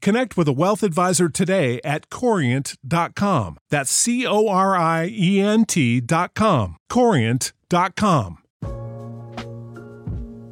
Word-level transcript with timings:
connect 0.00 0.36
with 0.36 0.48
a 0.48 0.52
wealth 0.52 0.82
advisor 0.82 1.28
today 1.28 1.80
at 1.84 2.08
corient.com. 2.10 3.58
That's 3.70 3.90
C 3.90 4.26
O 4.26 4.48
R 4.48 4.76
I 4.76 5.08
E 5.12 5.40
N 5.40 5.64
T.com. 5.64 6.76
Corient.com. 6.88 8.38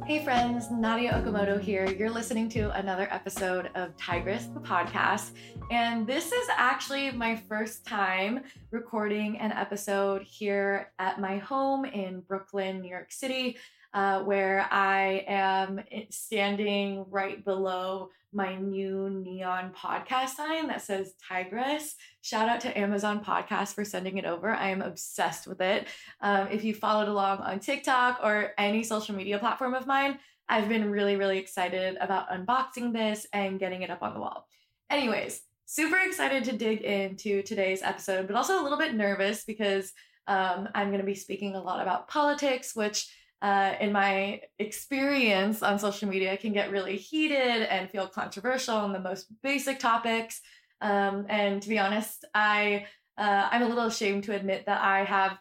Hey 0.05 0.23
friends, 0.23 0.67
Nadya 0.67 1.13
Okamoto 1.13 1.59
here. 1.59 1.87
You're 1.87 2.11
listening 2.11 2.47
to 2.49 2.69
another 2.77 3.07
episode 3.09 3.71
of 3.73 3.97
Tigress, 3.97 4.45
the 4.53 4.59
podcast. 4.59 5.31
And 5.71 6.05
this 6.05 6.31
is 6.31 6.47
actually 6.55 7.09
my 7.09 7.35
first 7.35 7.87
time 7.87 8.43
recording 8.69 9.39
an 9.39 9.51
episode 9.51 10.21
here 10.21 10.91
at 10.99 11.19
my 11.19 11.39
home 11.39 11.85
in 11.85 12.19
Brooklyn, 12.19 12.81
New 12.81 12.89
York 12.89 13.11
City, 13.11 13.57
uh, 13.95 14.21
where 14.21 14.67
I 14.69 15.25
am 15.27 15.81
standing 16.11 17.05
right 17.09 17.43
below 17.43 18.11
my 18.35 18.55
new 18.55 19.09
neon 19.09 19.71
podcast 19.71 20.31
sign 20.31 20.67
that 20.67 20.81
says 20.81 21.13
Tigress. 21.27 21.95
Shout 22.21 22.49
out 22.49 22.59
to 22.61 22.77
Amazon 22.77 23.23
Podcast 23.23 23.73
for 23.73 23.85
sending 23.85 24.17
it 24.17 24.25
over. 24.25 24.53
I 24.53 24.69
am 24.69 24.81
obsessed 24.81 25.47
with 25.47 25.61
it. 25.61 25.87
Um, 26.19 26.49
if 26.51 26.65
you 26.65 26.75
followed 26.75 27.07
along 27.07 27.39
on 27.39 27.59
TikTok 27.59 28.19
or 28.21 28.51
any 28.57 28.83
social 28.83 29.15
media 29.15 29.39
platform 29.39 29.73
of 29.73 29.87
mine, 29.87 30.19
I've 30.49 30.67
been 30.67 30.91
really, 30.91 31.15
really 31.15 31.39
excited 31.39 31.97
about 32.01 32.29
unboxing 32.29 32.91
this 32.91 33.25
and 33.31 33.57
getting 33.57 33.83
it 33.83 33.89
up 33.89 34.03
on 34.03 34.13
the 34.13 34.19
wall. 34.19 34.45
Anyways, 34.89 35.41
super 35.65 35.97
excited 35.97 36.43
to 36.43 36.57
dig 36.57 36.81
into 36.81 37.41
today's 37.41 37.81
episode, 37.81 38.27
but 38.27 38.35
also 38.35 38.61
a 38.61 38.63
little 38.63 38.77
bit 38.77 38.93
nervous 38.93 39.45
because 39.45 39.93
um, 40.27 40.67
I'm 40.75 40.89
going 40.89 40.99
to 40.99 41.05
be 41.05 41.15
speaking 41.15 41.55
a 41.55 41.63
lot 41.63 41.81
about 41.81 42.09
politics, 42.09 42.75
which 42.75 43.09
uh, 43.45 43.75
in 43.79 43.91
my 43.91 44.41
experience 44.57 45.61
on 45.61 45.77
social 45.77 46.09
media 46.09 46.35
can 46.35 46.51
get 46.51 46.71
really 46.71 46.97
heated 46.97 47.61
and 47.73 47.91
feel 47.91 48.07
controversial 48.07 48.75
on 48.75 48.91
the 48.91 48.99
most 48.99 49.27
basic 49.43 49.77
topics. 49.77 50.41
Um, 50.81 51.27
and 51.29 51.61
to 51.61 51.69
be 51.69 51.77
honest, 51.77 52.25
I 52.33 52.87
uh, 53.19 53.47
I'm 53.51 53.61
a 53.61 53.67
little 53.67 53.85
ashamed 53.85 54.23
to 54.23 54.35
admit 54.35 54.65
that 54.65 54.81
I 54.81 55.03
have 55.03 55.37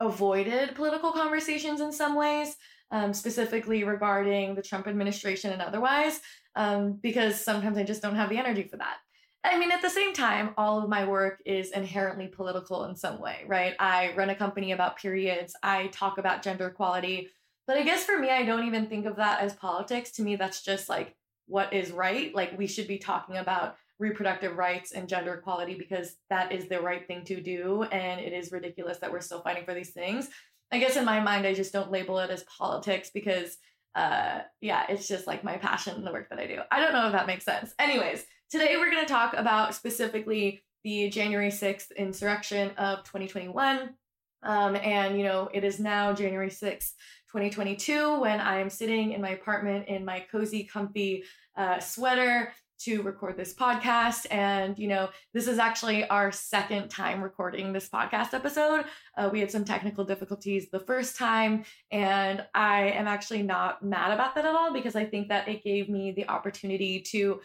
avoided 0.00 0.74
political 0.74 1.12
conversations 1.12 1.80
in 1.80 1.92
some 1.92 2.16
ways, 2.16 2.56
um, 2.90 3.14
specifically 3.14 3.84
regarding 3.84 4.56
the 4.56 4.62
Trump 4.62 4.88
administration 4.88 5.52
and 5.52 5.62
otherwise, 5.62 6.20
um, 6.56 6.98
because 7.00 7.34
sometimes 7.40 7.78
I 7.78 7.84
just 7.84 8.02
don't 8.02 8.16
have 8.16 8.30
the 8.30 8.38
energy 8.38 8.64
for 8.64 8.78
that. 8.78 8.96
I 9.44 9.58
mean, 9.58 9.72
at 9.72 9.82
the 9.82 9.90
same 9.90 10.12
time, 10.12 10.54
all 10.56 10.82
of 10.82 10.88
my 10.88 11.04
work 11.04 11.42
is 11.44 11.72
inherently 11.72 12.28
political 12.28 12.84
in 12.84 12.94
some 12.94 13.20
way, 13.20 13.42
right? 13.46 13.74
I 13.80 14.14
run 14.16 14.30
a 14.30 14.36
company 14.36 14.72
about 14.72 14.96
periods, 14.96 15.54
I 15.62 15.88
talk 15.88 16.18
about 16.18 16.42
gender 16.42 16.68
equality. 16.68 17.28
But 17.66 17.76
I 17.76 17.82
guess 17.82 18.04
for 18.04 18.18
me, 18.18 18.30
I 18.30 18.44
don't 18.44 18.66
even 18.66 18.88
think 18.88 19.06
of 19.06 19.16
that 19.16 19.40
as 19.40 19.54
politics. 19.54 20.12
To 20.12 20.22
me, 20.22 20.36
that's 20.36 20.62
just 20.62 20.88
like 20.88 21.14
what 21.46 21.72
is 21.72 21.92
right. 21.92 22.34
Like, 22.34 22.58
we 22.58 22.66
should 22.66 22.88
be 22.88 22.98
talking 22.98 23.36
about 23.36 23.76
reproductive 23.98 24.56
rights 24.56 24.92
and 24.92 25.08
gender 25.08 25.34
equality 25.34 25.74
because 25.74 26.16
that 26.28 26.50
is 26.50 26.68
the 26.68 26.80
right 26.80 27.06
thing 27.06 27.24
to 27.24 27.40
do. 27.40 27.84
And 27.84 28.20
it 28.20 28.32
is 28.32 28.50
ridiculous 28.50 28.98
that 28.98 29.12
we're 29.12 29.20
still 29.20 29.42
fighting 29.42 29.64
for 29.64 29.74
these 29.74 29.90
things. 29.90 30.28
I 30.72 30.78
guess 30.78 30.96
in 30.96 31.04
my 31.04 31.20
mind, 31.20 31.46
I 31.46 31.54
just 31.54 31.72
don't 31.72 31.92
label 31.92 32.18
it 32.18 32.30
as 32.30 32.44
politics 32.44 33.10
because, 33.12 33.58
uh, 33.94 34.40
yeah, 34.60 34.86
it's 34.88 35.06
just 35.06 35.26
like 35.26 35.44
my 35.44 35.56
passion 35.56 35.94
and 35.94 36.06
the 36.06 36.12
work 36.12 36.30
that 36.30 36.40
I 36.40 36.46
do. 36.46 36.60
I 36.70 36.80
don't 36.80 36.92
know 36.92 37.06
if 37.06 37.12
that 37.12 37.26
makes 37.26 37.44
sense. 37.44 37.74
Anyways, 37.78 38.24
Today, 38.52 38.76
we're 38.76 38.90
going 38.90 39.02
to 39.02 39.10
talk 39.10 39.32
about 39.32 39.74
specifically 39.74 40.62
the 40.84 41.08
January 41.08 41.48
6th 41.48 41.86
insurrection 41.96 42.72
of 42.76 42.98
2021. 43.04 43.94
Um, 44.42 44.76
and, 44.76 45.16
you 45.16 45.24
know, 45.24 45.48
it 45.54 45.64
is 45.64 45.80
now 45.80 46.12
January 46.12 46.50
6th, 46.50 46.92
2022, 47.32 48.20
when 48.20 48.40
I 48.40 48.58
am 48.60 48.68
sitting 48.68 49.12
in 49.12 49.22
my 49.22 49.30
apartment 49.30 49.88
in 49.88 50.04
my 50.04 50.26
cozy, 50.30 50.64
comfy 50.64 51.24
uh, 51.56 51.80
sweater 51.80 52.52
to 52.80 53.00
record 53.00 53.38
this 53.38 53.54
podcast. 53.54 54.26
And, 54.30 54.78
you 54.78 54.88
know, 54.88 55.08
this 55.32 55.48
is 55.48 55.58
actually 55.58 56.06
our 56.08 56.30
second 56.30 56.90
time 56.90 57.22
recording 57.22 57.72
this 57.72 57.88
podcast 57.88 58.34
episode. 58.34 58.84
Uh, 59.16 59.30
we 59.32 59.40
had 59.40 59.50
some 59.50 59.64
technical 59.64 60.04
difficulties 60.04 60.68
the 60.70 60.80
first 60.80 61.16
time, 61.16 61.64
and 61.90 62.44
I 62.54 62.90
am 62.90 63.08
actually 63.08 63.44
not 63.44 63.82
mad 63.82 64.12
about 64.12 64.34
that 64.34 64.44
at 64.44 64.54
all 64.54 64.74
because 64.74 64.94
I 64.94 65.06
think 65.06 65.28
that 65.28 65.48
it 65.48 65.64
gave 65.64 65.88
me 65.88 66.12
the 66.12 66.28
opportunity 66.28 67.00
to 67.12 67.40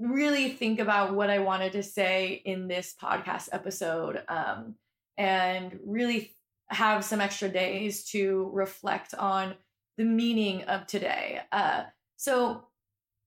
really 0.00 0.50
think 0.50 0.80
about 0.80 1.14
what 1.14 1.30
I 1.30 1.40
wanted 1.40 1.72
to 1.72 1.82
say 1.82 2.42
in 2.44 2.68
this 2.68 2.94
podcast 3.00 3.50
episode 3.52 4.22
um, 4.28 4.74
and 5.18 5.78
really 5.84 6.34
have 6.68 7.04
some 7.04 7.20
extra 7.20 7.48
days 7.48 8.04
to 8.10 8.50
reflect 8.52 9.14
on 9.14 9.54
the 9.98 10.04
meaning 10.04 10.62
of 10.64 10.86
today. 10.86 11.40
Uh, 11.52 11.84
so, 12.16 12.64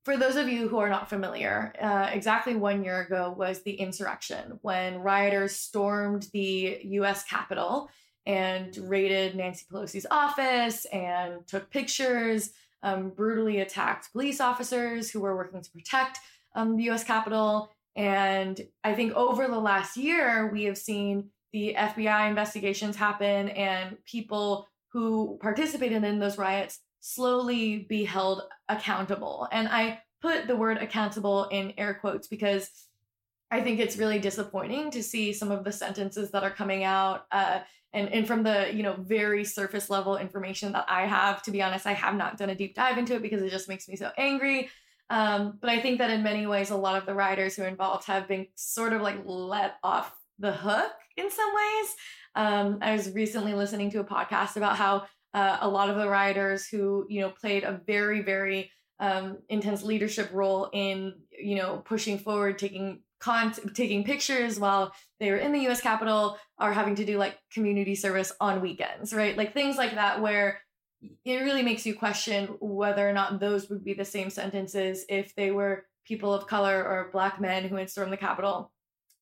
for 0.05 0.17
those 0.17 0.35
of 0.35 0.49
you 0.49 0.67
who 0.67 0.79
are 0.79 0.89
not 0.89 1.09
familiar, 1.09 1.73
uh, 1.81 2.09
exactly 2.11 2.55
one 2.55 2.83
year 2.83 3.01
ago 3.01 3.33
was 3.37 3.61
the 3.61 3.73
insurrection 3.73 4.59
when 4.61 4.99
rioters 4.99 5.55
stormed 5.55 6.27
the 6.33 6.79
US 6.83 7.23
Capitol 7.23 7.89
and 8.25 8.75
raided 8.77 9.35
Nancy 9.35 9.65
Pelosi's 9.71 10.05
office 10.11 10.83
and 10.85 11.47
took 11.47 11.69
pictures, 11.69 12.51
um, 12.81 13.11
brutally 13.11 13.61
attacked 13.61 14.11
police 14.11 14.41
officers 14.41 15.09
who 15.09 15.21
were 15.21 15.37
working 15.37 15.61
to 15.61 15.71
protect 15.71 16.19
um, 16.55 16.77
the 16.77 16.89
US 16.91 17.03
Capitol. 17.03 17.69
And 17.95 18.59
I 18.83 18.93
think 18.93 19.13
over 19.13 19.47
the 19.47 19.59
last 19.59 19.97
year, 19.97 20.51
we 20.51 20.63
have 20.63 20.77
seen 20.77 21.29
the 21.51 21.75
FBI 21.77 22.29
investigations 22.29 22.95
happen 22.95 23.49
and 23.49 23.97
people 24.05 24.67
who 24.89 25.37
participated 25.41 26.03
in 26.03 26.19
those 26.19 26.37
riots 26.37 26.79
slowly 26.99 27.79
be 27.89 28.03
held 28.03 28.43
accountable. 28.69 29.47
And 29.51 29.67
I 29.67 30.01
put 30.21 30.47
the 30.47 30.55
word 30.55 30.77
accountable 30.77 31.45
in 31.45 31.73
air 31.77 31.93
quotes 31.93 32.27
because 32.27 32.69
I 33.51 33.61
think 33.61 33.79
it's 33.79 33.97
really 33.97 34.19
disappointing 34.19 34.89
to 34.91 35.03
see 35.03 35.33
some 35.33 35.51
of 35.51 35.63
the 35.63 35.71
sentences 35.71 36.31
that 36.31 36.43
are 36.43 36.49
coming 36.49 36.83
out. 36.83 37.25
Uh, 37.31 37.59
and, 37.93 38.09
and 38.09 38.25
from 38.25 38.41
the 38.41 38.73
you 38.73 38.81
know 38.81 38.95
very 38.97 39.45
surface 39.45 39.89
level 39.89 40.17
information 40.17 40.71
that 40.71 40.85
I 40.89 41.05
have, 41.05 41.43
to 41.43 41.51
be 41.51 41.61
honest, 41.61 41.85
I 41.85 41.93
have 41.93 42.15
not 42.15 42.37
done 42.37 42.49
a 42.49 42.55
deep 42.55 42.73
dive 42.73 42.97
into 42.97 43.15
it 43.15 43.21
because 43.21 43.43
it 43.43 43.51
just 43.51 43.69
makes 43.69 43.87
me 43.87 43.95
so 43.95 44.09
angry. 44.17 44.69
Um, 45.09 45.57
but 45.61 45.69
I 45.69 45.79
think 45.79 45.99
that 45.99 46.09
in 46.09 46.23
many 46.23 46.47
ways, 46.47 46.69
a 46.69 46.75
lot 46.75 46.95
of 46.95 47.05
the 47.05 47.13
riders 47.13 47.55
who 47.55 47.63
are 47.63 47.67
involved 47.67 48.07
have 48.07 48.27
been 48.27 48.47
sort 48.55 48.93
of 48.93 49.01
like 49.01 49.17
let 49.25 49.75
off 49.83 50.13
the 50.39 50.51
hook 50.51 50.91
in 51.17 51.29
some 51.29 51.49
ways. 51.53 51.95
Um, 52.35 52.79
I 52.81 52.93
was 52.93 53.11
recently 53.11 53.53
listening 53.53 53.91
to 53.91 53.99
a 53.99 54.05
podcast 54.05 54.55
about 54.55 54.77
how 54.77 55.03
uh, 55.33 55.57
a 55.61 55.69
lot 55.69 55.89
of 55.89 55.97
the 55.97 56.07
riders 56.07 56.67
who 56.67 57.05
you 57.09 57.21
know 57.21 57.29
played 57.29 57.63
a 57.63 57.81
very 57.85 58.21
very 58.21 58.71
um, 58.99 59.39
intense 59.49 59.83
leadership 59.83 60.29
role 60.33 60.69
in 60.73 61.13
you 61.31 61.55
know 61.55 61.81
pushing 61.85 62.17
forward, 62.17 62.57
taking 62.57 63.01
con- 63.19 63.53
taking 63.73 64.03
pictures 64.03 64.59
while 64.59 64.93
they 65.19 65.31
were 65.31 65.37
in 65.37 65.51
the 65.51 65.67
US 65.69 65.81
Capitol 65.81 66.37
are 66.59 66.73
having 66.73 66.95
to 66.95 67.05
do 67.05 67.17
like 67.17 67.37
community 67.51 67.95
service 67.95 68.31
on 68.39 68.61
weekends, 68.61 69.13
right? 69.13 69.37
Like 69.37 69.53
things 69.53 69.77
like 69.77 69.95
that 69.95 70.21
where 70.21 70.59
it 71.25 71.37
really 71.37 71.63
makes 71.63 71.85
you 71.85 71.95
question 71.95 72.55
whether 72.59 73.07
or 73.07 73.13
not 73.13 73.39
those 73.39 73.69
would 73.69 73.83
be 73.83 73.93
the 73.93 74.05
same 74.05 74.29
sentences 74.29 75.05
if 75.09 75.35
they 75.35 75.51
were 75.51 75.85
people 76.05 76.33
of 76.33 76.47
color 76.47 76.83
or 76.83 77.09
black 77.11 77.39
men 77.39 77.67
who 77.67 77.75
had 77.75 77.89
stormed 77.89 78.13
the 78.13 78.17
Capitol. 78.17 78.71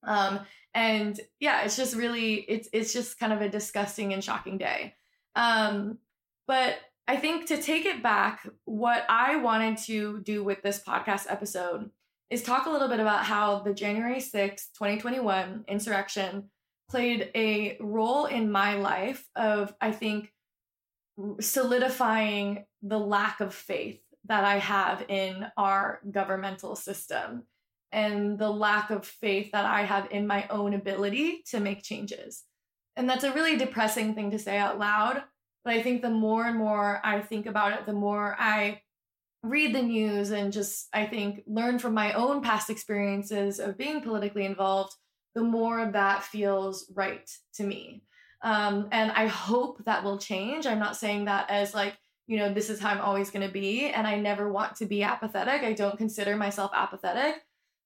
Um, 0.03 0.39
and 0.73 1.19
yeah, 1.39 1.63
it's 1.63 1.77
just 1.77 1.95
really 1.95 2.35
it's 2.35 2.69
it's 2.73 2.93
just 2.93 3.19
kind 3.19 3.33
of 3.33 3.41
a 3.41 3.49
disgusting 3.49 4.13
and 4.13 4.23
shocking 4.23 4.57
day. 4.57 4.95
Um, 5.35 5.99
but 6.47 6.77
I 7.07 7.17
think 7.17 7.47
to 7.47 7.61
take 7.61 7.85
it 7.85 8.01
back, 8.01 8.47
what 8.65 9.05
I 9.09 9.35
wanted 9.37 9.77
to 9.85 10.21
do 10.21 10.43
with 10.43 10.61
this 10.61 10.81
podcast 10.81 11.25
episode 11.29 11.89
is 12.29 12.41
talk 12.41 12.65
a 12.65 12.69
little 12.69 12.87
bit 12.87 12.99
about 12.99 13.25
how 13.25 13.59
the 13.59 13.73
January 13.73 14.19
6th, 14.19 14.71
2021 14.77 15.65
insurrection 15.67 16.49
played 16.89 17.29
a 17.35 17.77
role 17.81 18.25
in 18.25 18.51
my 18.51 18.75
life 18.75 19.27
of, 19.35 19.73
I 19.81 19.91
think, 19.91 20.31
solidifying 21.39 22.65
the 22.81 22.99
lack 22.99 23.41
of 23.41 23.53
faith 23.53 24.01
that 24.25 24.43
I 24.43 24.57
have 24.57 25.05
in 25.07 25.47
our 25.57 25.99
governmental 26.09 26.75
system 26.75 27.43
and 27.91 28.39
the 28.39 28.49
lack 28.49 28.89
of 28.89 29.05
faith 29.05 29.51
that 29.51 29.65
I 29.65 29.83
have 29.83 30.07
in 30.11 30.27
my 30.27 30.47
own 30.49 30.73
ability 30.73 31.43
to 31.49 31.59
make 31.59 31.83
changes. 31.83 32.43
And 32.95 33.09
that's 33.09 33.23
a 33.23 33.33
really 33.33 33.57
depressing 33.57 34.15
thing 34.15 34.31
to 34.31 34.39
say 34.39 34.57
out 34.57 34.79
loud. 34.79 35.23
But 35.63 35.73
I 35.73 35.83
think 35.83 36.01
the 36.01 36.09
more 36.09 36.45
and 36.45 36.57
more 36.57 36.99
I 37.03 37.21
think 37.21 37.45
about 37.45 37.73
it, 37.73 37.85
the 37.85 37.93
more 37.93 38.35
I 38.39 38.81
read 39.43 39.75
the 39.75 39.81
news 39.81 40.31
and 40.31 40.53
just, 40.53 40.87
I 40.93 41.05
think, 41.05 41.43
learn 41.47 41.79
from 41.79 41.93
my 41.93 42.13
own 42.13 42.41
past 42.41 42.69
experiences 42.69 43.59
of 43.59 43.77
being 43.77 44.01
politically 44.01 44.45
involved, 44.45 44.93
the 45.35 45.43
more 45.43 45.85
that 45.91 46.23
feels 46.23 46.91
right 46.95 47.29
to 47.55 47.63
me. 47.63 48.03
Um, 48.43 48.87
and 48.91 49.11
I 49.11 49.27
hope 49.27 49.83
that 49.85 50.03
will 50.03 50.17
change. 50.17 50.65
I'm 50.65 50.79
not 50.79 50.97
saying 50.97 51.25
that 51.25 51.49
as 51.49 51.73
like, 51.73 51.97
you 52.27 52.37
know, 52.37 52.53
this 52.53 52.69
is 52.69 52.79
how 52.79 52.89
I'm 52.89 53.01
always 53.01 53.29
going 53.29 53.45
to 53.45 53.53
be. 53.53 53.87
And 53.87 54.07
I 54.07 54.19
never 54.19 54.51
want 54.51 54.75
to 54.77 54.85
be 54.85 55.03
apathetic. 55.03 55.63
I 55.63 55.73
don't 55.73 55.97
consider 55.97 56.35
myself 56.35 56.71
apathetic, 56.73 57.35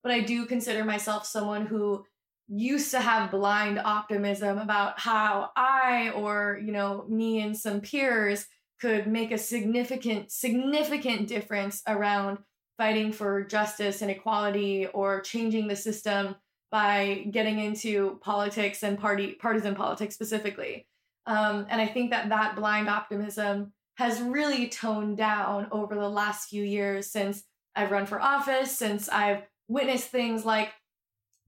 but 0.03 0.11
I 0.11 0.21
do 0.21 0.45
consider 0.45 0.85
myself 0.85 1.25
someone 1.25 1.65
who 1.65 2.05
used 2.47 2.91
to 2.91 2.99
have 2.99 3.31
blind 3.31 3.79
optimism 3.79 4.59
about 4.59 4.99
how 4.99 5.49
I 5.55 6.11
or, 6.11 6.61
you 6.63 6.71
know, 6.71 7.05
me 7.09 7.41
and 7.41 7.57
some 7.57 7.81
peers 7.81 8.45
could 8.79 9.07
make 9.07 9.31
a 9.31 9.37
significant, 9.37 10.31
significant 10.31 11.27
difference 11.27 11.81
around 11.87 12.37
fighting 12.77 13.11
for 13.11 13.43
justice 13.43 14.01
and 14.01 14.11
equality 14.11 14.85
or 14.87 15.21
changing 15.21 15.67
the 15.67 15.75
system 15.75 16.35
by 16.71 17.27
getting 17.31 17.59
into 17.59 18.19
politics 18.21 18.83
and 18.83 18.99
party 18.99 19.33
partisan 19.33 19.75
politics 19.75 20.13
specifically. 20.13 20.87
Um, 21.25 21.65
and 21.69 21.81
I 21.81 21.87
think 21.87 22.11
that 22.11 22.29
that 22.29 22.55
blind 22.55 22.89
optimism 22.89 23.73
has 23.95 24.21
really 24.21 24.67
toned 24.67 25.17
down 25.17 25.67
over 25.71 25.95
the 25.95 26.09
last 26.09 26.49
few 26.49 26.63
years 26.63 27.09
since 27.09 27.43
I've 27.75 27.91
run 27.91 28.05
for 28.05 28.21
office, 28.21 28.77
since 28.77 29.09
I've 29.09 29.43
witnessed 29.67 30.09
things 30.09 30.45
like 30.45 30.69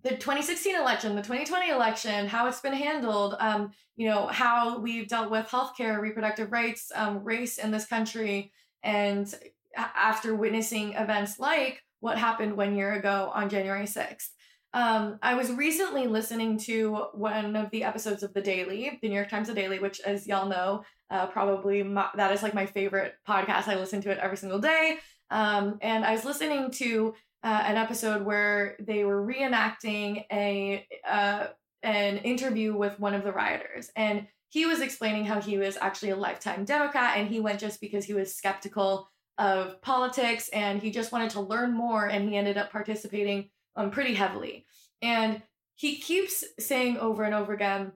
the 0.04 0.12
2016 0.12 0.76
election, 0.76 1.16
the 1.16 1.22
2020 1.22 1.70
election, 1.70 2.28
how 2.28 2.48
it's 2.48 2.62
been 2.62 2.74
handled, 2.74 3.36
um, 3.40 3.72
you 3.96 4.08
know, 4.08 4.28
how 4.28 4.80
we've 4.80 5.08
dealt 5.08 5.32
with 5.32 5.48
healthcare, 5.48 6.00
reproductive 6.00 6.52
rights, 6.52 6.92
um, 6.96 7.24
race 7.24 7.58
in 7.58 7.72
this 7.72 7.86
country, 7.86 8.52
and 8.84 9.34
after 9.76 10.36
witnessing 10.36 10.94
events 10.94 11.40
like 11.40 11.84
what 12.00 12.18
happened 12.18 12.56
one 12.56 12.76
year 12.76 12.94
ago 12.94 13.32
on 13.34 13.50
January 13.50 13.86
6th. 13.86 14.30
Um, 14.74 15.18
I 15.22 15.36
was 15.36 15.52
recently 15.52 16.08
listening 16.08 16.58
to 16.60 17.06
one 17.14 17.56
of 17.56 17.72
the 17.72 17.84
episodes 17.84 18.22
of 18.22 18.34
The 18.34 18.42
Daily, 18.42 19.00
the 19.02 19.10
New 19.10 19.16
York 19.16 19.30
Times 19.30 19.48
The 19.48 19.54
Daily, 19.54 19.80
which, 19.80 20.00
as 20.02 20.28
y'all 20.28 20.50
know, 20.50 20.84
uh, 21.10 21.28
probably 21.28 21.84
my, 21.84 22.10
that 22.16 22.32
is 22.32 22.44
like 22.44 22.54
my 22.54 22.66
favorite 22.66 23.14
podcast. 23.28 23.68
I 23.68 23.76
listen 23.76 24.02
to 24.02 24.12
it 24.12 24.20
every 24.20 24.38
single 24.38 24.60
day. 24.60 25.00
Um, 25.30 25.78
and 25.82 26.06
I 26.06 26.12
was 26.12 26.26
listening 26.26 26.72
to 26.72 27.14
uh, 27.44 27.64
an 27.66 27.78
episode 27.78 28.24
where 28.24 28.76
they 28.80 29.04
were 29.04 29.26
reenacting 29.26 30.26
a 30.32 30.86
uh, 31.08 31.48
an 31.84 32.18
interview 32.18 32.76
with 32.76 33.00
one 33.00 33.14
of 33.14 33.24
the 33.24 33.32
rioters, 33.32 33.92
and 33.96 34.28
he 34.50 34.66
was 34.66 34.82
explaining 34.82 35.26
how 35.26 35.40
he 35.40 35.58
was 35.58 35.78
actually 35.80 36.10
a 36.10 36.16
lifetime 36.16 36.66
Democrat, 36.66 37.18
and 37.18 37.30
he 37.30 37.40
went 37.40 37.60
just 37.60 37.80
because 37.80 38.06
he 38.06 38.14
was 38.14 38.36
skeptical 38.36 39.08
of 39.38 39.82
politics, 39.82 40.50
and 40.50 40.82
he 40.82 40.90
just 40.90 41.12
wanted 41.12 41.30
to 41.32 41.42
learn 41.42 41.74
more, 41.74 42.06
and 42.06 42.28
he 42.28 42.36
ended 42.36 42.58
up 42.58 42.72
participating 42.72 43.50
um, 43.78 43.92
pretty 43.92 44.14
heavily. 44.14 44.66
And 45.02 45.42
he 45.76 45.98
keeps 45.98 46.44
saying 46.60 46.98
over 46.98 47.24
and 47.24 47.34
over 47.34 47.54
again, 47.54 47.94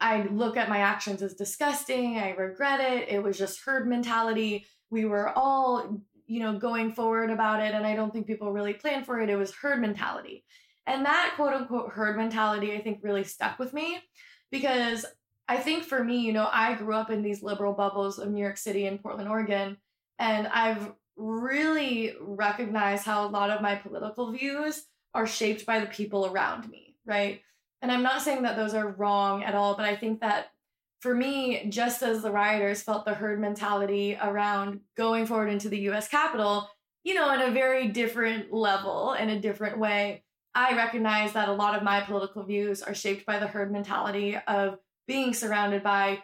I 0.00 0.22
look 0.22 0.56
at 0.56 0.68
my 0.68 0.78
actions 0.78 1.22
as 1.22 1.34
disgusting. 1.34 2.18
I 2.18 2.30
regret 2.30 2.80
it. 2.80 3.08
It 3.08 3.22
was 3.22 3.38
just 3.38 3.64
herd 3.64 3.86
mentality. 3.86 4.66
We 4.90 5.04
were 5.04 5.28
all 5.28 6.00
you 6.28 6.40
know, 6.40 6.58
going 6.58 6.92
forward 6.92 7.30
about 7.30 7.62
it. 7.62 7.74
And 7.74 7.86
I 7.86 7.96
don't 7.96 8.12
think 8.12 8.26
people 8.26 8.52
really 8.52 8.74
planned 8.74 9.06
for 9.06 9.18
it. 9.18 9.30
It 9.30 9.36
was 9.36 9.52
herd 9.52 9.80
mentality. 9.80 10.44
And 10.86 11.04
that 11.06 11.32
quote 11.36 11.54
unquote 11.54 11.90
herd 11.90 12.16
mentality, 12.16 12.74
I 12.74 12.82
think, 12.82 13.00
really 13.02 13.24
stuck 13.24 13.58
with 13.58 13.72
me 13.72 13.98
because 14.52 15.04
I 15.48 15.56
think 15.56 15.84
for 15.84 16.04
me, 16.04 16.20
you 16.20 16.34
know, 16.34 16.48
I 16.52 16.74
grew 16.74 16.94
up 16.94 17.10
in 17.10 17.22
these 17.22 17.42
liberal 17.42 17.72
bubbles 17.72 18.18
of 18.18 18.30
New 18.30 18.42
York 18.42 18.58
City 18.58 18.86
and 18.86 19.02
Portland, 19.02 19.28
Oregon. 19.28 19.78
And 20.18 20.46
I've 20.48 20.92
really 21.18 22.14
recognize 22.20 23.02
how 23.02 23.26
a 23.26 23.28
lot 23.28 23.50
of 23.50 23.60
my 23.60 23.74
political 23.74 24.32
views 24.32 24.84
are 25.14 25.26
shaped 25.26 25.66
by 25.66 25.80
the 25.80 25.86
people 25.86 26.26
around 26.26 26.68
me, 26.68 26.96
right? 27.04 27.42
And 27.82 27.92
I'm 27.92 28.02
not 28.02 28.22
saying 28.22 28.42
that 28.42 28.56
those 28.56 28.74
are 28.74 28.88
wrong 28.88 29.42
at 29.42 29.54
all, 29.54 29.76
but 29.76 29.84
I 29.84 29.96
think 29.96 30.20
that 30.20 30.52
for 31.00 31.14
me, 31.14 31.66
just 31.68 32.02
as 32.02 32.22
the 32.22 32.30
rioters 32.30 32.82
felt 32.82 33.04
the 33.04 33.14
herd 33.14 33.40
mentality 33.40 34.18
around 34.20 34.80
going 34.96 35.26
forward 35.26 35.48
into 35.48 35.68
the 35.68 35.90
US 35.90 36.08
Capitol, 36.08 36.68
you 37.04 37.14
know, 37.14 37.32
in 37.32 37.40
a 37.40 37.50
very 37.50 37.88
different 37.88 38.52
level, 38.52 39.12
in 39.12 39.28
a 39.28 39.40
different 39.40 39.78
way, 39.78 40.24
I 40.54 40.74
recognize 40.74 41.32
that 41.34 41.48
a 41.48 41.52
lot 41.52 41.76
of 41.76 41.82
my 41.82 42.00
political 42.00 42.42
views 42.42 42.82
are 42.82 42.94
shaped 42.94 43.24
by 43.26 43.38
the 43.38 43.46
herd 43.46 43.70
mentality 43.70 44.36
of 44.48 44.78
being 45.06 45.32
surrounded 45.32 45.82
by 45.82 46.22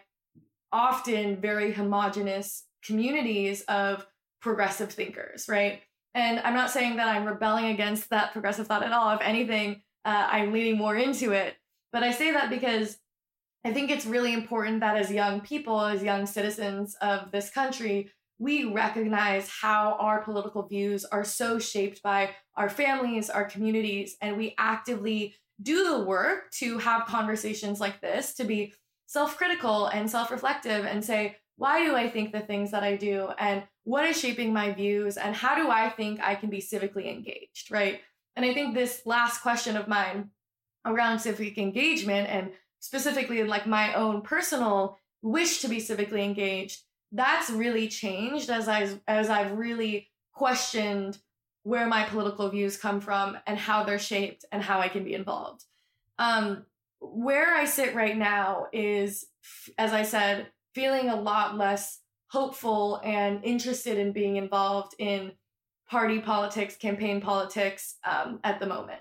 often 0.71 1.39
very 1.39 1.71
homogenous 1.71 2.65
communities 2.83 3.61
of 3.61 4.05
progressive 4.45 4.91
thinkers, 4.91 5.49
right? 5.49 5.81
And 6.13 6.39
I'm 6.39 6.53
not 6.53 6.69
saying 6.69 6.97
that 6.97 7.07
I'm 7.07 7.25
rebelling 7.25 7.65
against 7.65 8.11
that 8.11 8.31
progressive 8.31 8.67
thought 8.67 8.83
at 8.83 8.93
all. 8.93 9.09
If 9.15 9.21
anything, 9.21 9.81
uh, 10.05 10.27
I'm 10.31 10.53
leaning 10.53 10.77
more 10.77 10.95
into 10.95 11.31
it. 11.31 11.55
But 11.91 12.03
I 12.03 12.11
say 12.11 12.31
that 12.31 12.51
because 12.51 12.95
I 13.65 13.73
think 13.73 13.89
it's 13.89 14.05
really 14.05 14.33
important 14.35 14.81
that 14.81 14.97
as 14.97 15.11
young 15.11 15.41
people, 15.41 15.81
as 15.81 16.03
young 16.03 16.27
citizens 16.27 16.95
of 17.01 17.31
this 17.31 17.49
country, 17.49 18.11
we 18.37 18.65
recognize 18.65 19.49
how 19.49 19.97
our 19.99 20.21
political 20.21 20.67
views 20.67 21.05
are 21.05 21.23
so 21.23 21.57
shaped 21.57 22.03
by 22.03 22.29
our 22.55 22.69
families, 22.69 23.31
our 23.31 23.45
communities, 23.45 24.15
and 24.21 24.37
we 24.37 24.53
actively 24.59 25.33
do 25.59 25.89
the 25.89 26.03
work 26.03 26.51
to 26.59 26.77
have 26.77 27.07
conversations 27.07 27.79
like 27.79 27.99
this, 27.99 28.35
to 28.35 28.43
be 28.43 28.73
self 29.07 29.37
critical 29.37 29.87
and 29.87 30.07
self 30.07 30.29
reflective 30.29 30.85
and 30.85 31.03
say, 31.03 31.37
why 31.57 31.85
do 31.85 31.95
I 31.95 32.09
think 32.09 32.31
the 32.31 32.41
things 32.41 32.71
that 32.71 32.83
I 32.83 32.95
do? 32.95 33.29
And 33.37 33.63
what 33.83 34.05
is 34.05 34.19
shaping 34.19 34.51
my 34.53 34.73
views? 34.73 35.17
And 35.17 35.35
how 35.35 35.55
do 35.55 35.69
I 35.69 35.89
think 35.89 36.19
I 36.21 36.35
can 36.35 36.49
be 36.49 36.59
civically 36.59 37.11
engaged? 37.11 37.71
Right. 37.71 38.01
And 38.35 38.45
I 38.45 38.53
think 38.53 38.73
this 38.73 39.01
last 39.05 39.41
question 39.41 39.77
of 39.77 39.87
mine 39.87 40.31
around 40.85 41.19
civic 41.19 41.57
engagement 41.57 42.29
and 42.29 42.51
specifically 42.79 43.39
in 43.39 43.47
like 43.47 43.65
my 43.65 43.93
own 43.93 44.21
personal 44.21 44.99
wish 45.21 45.61
to 45.61 45.67
be 45.67 45.77
civically 45.77 46.23
engaged, 46.23 46.81
that's 47.11 47.49
really 47.49 47.87
changed 47.87 48.49
as 48.49 48.67
I 48.67 48.89
as 49.07 49.29
I've 49.29 49.57
really 49.57 50.09
questioned 50.33 51.17
where 51.63 51.87
my 51.87 52.03
political 52.03 52.49
views 52.49 52.77
come 52.77 53.01
from 53.01 53.37
and 53.47 53.57
how 53.57 53.83
they're 53.83 53.97
shaped 53.97 54.45
and 54.51 54.61
how 54.61 54.79
I 54.79 54.87
can 54.87 55.03
be 55.03 55.15
involved. 55.15 55.63
Um, 56.19 56.65
where 56.99 57.55
I 57.55 57.65
sit 57.65 57.95
right 57.95 58.15
now 58.15 58.67
is, 58.71 59.25
as 59.77 59.91
I 59.91 60.03
said, 60.03 60.47
feeling 60.75 61.09
a 61.09 61.19
lot 61.19 61.57
less 61.57 62.01
hopeful 62.27 63.01
and 63.03 63.43
interested 63.43 63.97
in 63.97 64.11
being 64.11 64.35
involved 64.35 64.93
in 64.99 65.31
party 65.89 66.19
politics, 66.19 66.75
campaign 66.75 67.21
politics 67.21 67.95
um, 68.03 68.39
at 68.43 68.59
the 68.59 68.65
moment. 68.65 68.99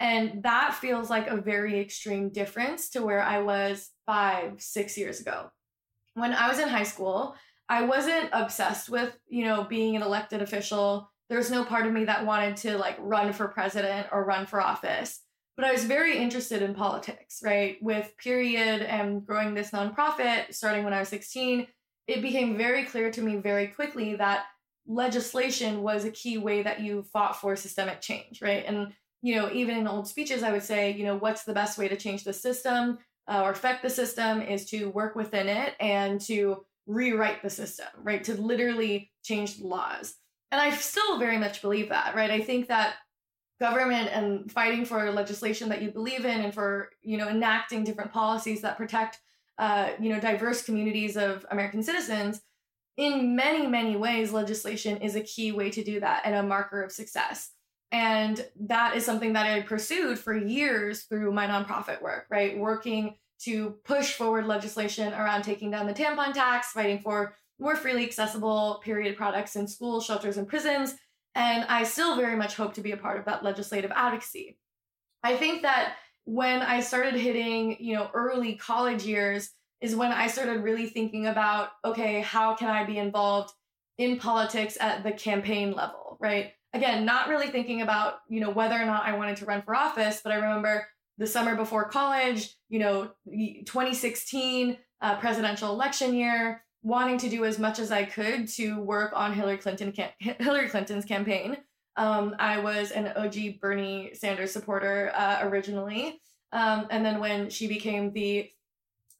And 0.00 0.42
that 0.42 0.74
feels 0.74 1.08
like 1.08 1.28
a 1.28 1.36
very 1.36 1.78
extreme 1.78 2.30
difference 2.30 2.90
to 2.90 3.02
where 3.02 3.22
I 3.22 3.40
was 3.40 3.90
five, 4.04 4.60
six 4.60 4.98
years 4.98 5.20
ago. 5.20 5.50
When 6.14 6.32
I 6.32 6.48
was 6.48 6.58
in 6.58 6.68
high 6.68 6.82
school, 6.82 7.36
I 7.68 7.82
wasn't 7.82 8.28
obsessed 8.32 8.88
with, 8.88 9.16
you 9.28 9.44
know, 9.44 9.64
being 9.64 9.94
an 9.94 10.02
elected 10.02 10.42
official. 10.42 11.08
There's 11.30 11.50
no 11.50 11.64
part 11.64 11.86
of 11.86 11.92
me 11.92 12.04
that 12.04 12.26
wanted 12.26 12.56
to 12.58 12.76
like 12.78 12.96
run 12.98 13.32
for 13.32 13.46
president 13.48 14.08
or 14.10 14.24
run 14.24 14.46
for 14.46 14.60
office. 14.60 15.20
But 15.56 15.66
I 15.66 15.72
was 15.72 15.84
very 15.84 16.16
interested 16.16 16.62
in 16.62 16.74
politics, 16.74 17.40
right? 17.44 17.76
With 17.82 18.16
Period 18.16 18.82
and 18.82 19.24
growing 19.26 19.54
this 19.54 19.70
nonprofit 19.70 20.54
starting 20.54 20.84
when 20.84 20.94
I 20.94 21.00
was 21.00 21.08
16, 21.08 21.66
it 22.06 22.22
became 22.22 22.56
very 22.56 22.84
clear 22.84 23.10
to 23.10 23.22
me 23.22 23.36
very 23.36 23.68
quickly 23.68 24.16
that 24.16 24.46
legislation 24.86 25.82
was 25.82 26.04
a 26.04 26.10
key 26.10 26.38
way 26.38 26.62
that 26.62 26.80
you 26.80 27.02
fought 27.12 27.40
for 27.40 27.54
systemic 27.54 28.00
change, 28.00 28.40
right? 28.42 28.64
And 28.66 28.92
you 29.22 29.36
know, 29.36 29.50
even 29.52 29.76
in 29.76 29.86
old 29.86 30.08
speeches, 30.08 30.42
I 30.42 30.50
would 30.50 30.64
say, 30.64 30.92
you 30.92 31.04
know, 31.04 31.16
what's 31.16 31.44
the 31.44 31.54
best 31.54 31.78
way 31.78 31.86
to 31.88 31.96
change 31.96 32.24
the 32.24 32.32
system 32.32 32.98
uh, 33.28 33.42
or 33.42 33.52
affect 33.52 33.82
the 33.82 33.90
system 33.90 34.42
is 34.42 34.66
to 34.70 34.86
work 34.86 35.14
within 35.14 35.48
it 35.48 35.74
and 35.78 36.20
to 36.22 36.64
rewrite 36.86 37.40
the 37.42 37.50
system, 37.50 37.86
right? 38.02 38.24
To 38.24 38.34
literally 38.34 39.12
change 39.22 39.58
the 39.58 39.66
laws. 39.66 40.14
And 40.50 40.60
I 40.60 40.70
still 40.72 41.18
very 41.18 41.38
much 41.38 41.62
believe 41.62 41.90
that, 41.90 42.16
right? 42.16 42.30
I 42.30 42.40
think 42.40 42.66
that 42.68 42.96
government 43.66 44.10
and 44.12 44.50
fighting 44.50 44.84
for 44.84 45.10
legislation 45.10 45.68
that 45.70 45.80
you 45.82 45.90
believe 45.90 46.24
in 46.24 46.40
and 46.40 46.52
for, 46.52 46.90
you 47.00 47.16
know, 47.16 47.28
enacting 47.28 47.84
different 47.84 48.12
policies 48.12 48.60
that 48.62 48.76
protect, 48.76 49.20
uh, 49.58 49.90
you 50.00 50.08
know, 50.12 50.20
diverse 50.20 50.62
communities 50.62 51.16
of 51.16 51.46
American 51.50 51.82
citizens 51.82 52.42
in 52.96 53.34
many, 53.34 53.66
many 53.66 53.96
ways, 53.96 54.32
legislation 54.32 54.98
is 54.98 55.16
a 55.16 55.22
key 55.22 55.52
way 55.52 55.70
to 55.70 55.82
do 55.82 56.00
that 56.00 56.22
and 56.24 56.34
a 56.34 56.42
marker 56.42 56.82
of 56.82 56.92
success. 56.92 57.50
And 57.90 58.44
that 58.60 58.96
is 58.96 59.04
something 59.04 59.32
that 59.34 59.46
I 59.46 59.60
pursued 59.62 60.18
for 60.18 60.36
years 60.36 61.02
through 61.04 61.32
my 61.32 61.46
nonprofit 61.46 62.02
work, 62.02 62.26
right? 62.30 62.56
Working 62.56 63.16
to 63.44 63.76
push 63.84 64.12
forward 64.12 64.46
legislation 64.46 65.12
around 65.12 65.42
taking 65.42 65.70
down 65.70 65.86
the 65.86 65.94
tampon 65.94 66.32
tax, 66.32 66.72
fighting 66.72 67.00
for 67.00 67.34
more 67.58 67.76
freely 67.76 68.04
accessible 68.04 68.80
period 68.84 69.16
products 69.16 69.56
in 69.56 69.66
schools, 69.66 70.04
shelters, 70.04 70.36
and 70.36 70.48
prisons. 70.48 70.94
And 71.34 71.64
I 71.64 71.84
still 71.84 72.16
very 72.16 72.36
much 72.36 72.56
hope 72.56 72.74
to 72.74 72.80
be 72.80 72.92
a 72.92 72.96
part 72.96 73.18
of 73.18 73.24
that 73.24 73.42
legislative 73.42 73.92
advocacy. 73.94 74.58
I 75.22 75.36
think 75.36 75.62
that 75.62 75.94
when 76.24 76.62
I 76.62 76.80
started 76.80 77.14
hitting, 77.14 77.76
you 77.80 77.94
know, 77.94 78.10
early 78.14 78.54
college 78.54 79.04
years 79.04 79.50
is 79.80 79.96
when 79.96 80.12
I 80.12 80.28
started 80.28 80.62
really 80.62 80.86
thinking 80.86 81.26
about, 81.26 81.70
okay, 81.84 82.20
how 82.20 82.54
can 82.54 82.70
I 82.70 82.84
be 82.84 82.98
involved 82.98 83.52
in 83.98 84.18
politics 84.18 84.78
at 84.80 85.02
the 85.02 85.12
campaign 85.12 85.72
level, 85.72 86.16
right? 86.20 86.52
Again, 86.72 87.04
not 87.04 87.28
really 87.28 87.48
thinking 87.48 87.82
about, 87.82 88.20
you 88.28 88.40
know, 88.40 88.50
whether 88.50 88.80
or 88.80 88.84
not 88.84 89.04
I 89.04 89.16
wanted 89.16 89.36
to 89.38 89.44
run 89.44 89.62
for 89.62 89.74
office, 89.74 90.20
but 90.22 90.32
I 90.32 90.36
remember 90.36 90.86
the 91.18 91.26
summer 91.26 91.56
before 91.56 91.88
college, 91.88 92.54
you 92.68 92.78
know, 92.78 93.10
2016 93.26 94.78
uh, 95.00 95.16
presidential 95.16 95.72
election 95.72 96.14
year, 96.14 96.64
wanting 96.82 97.18
to 97.18 97.28
do 97.28 97.44
as 97.44 97.58
much 97.58 97.78
as 97.78 97.92
I 97.92 98.04
could 98.04 98.48
to 98.48 98.80
work 98.80 99.12
on 99.14 99.32
Hillary 99.32 99.58
Clinton 99.58 99.92
Hillary 100.18 100.68
Clinton's 100.68 101.04
campaign. 101.04 101.56
Um, 101.96 102.34
I 102.38 102.58
was 102.58 102.90
an 102.90 103.08
OG 103.08 103.60
Bernie 103.60 104.12
Sanders 104.14 104.52
supporter 104.52 105.12
uh, 105.14 105.40
originally, 105.42 106.20
um, 106.52 106.86
and 106.90 107.04
then 107.04 107.20
when 107.20 107.50
she 107.50 107.68
became 107.68 108.12
the 108.12 108.50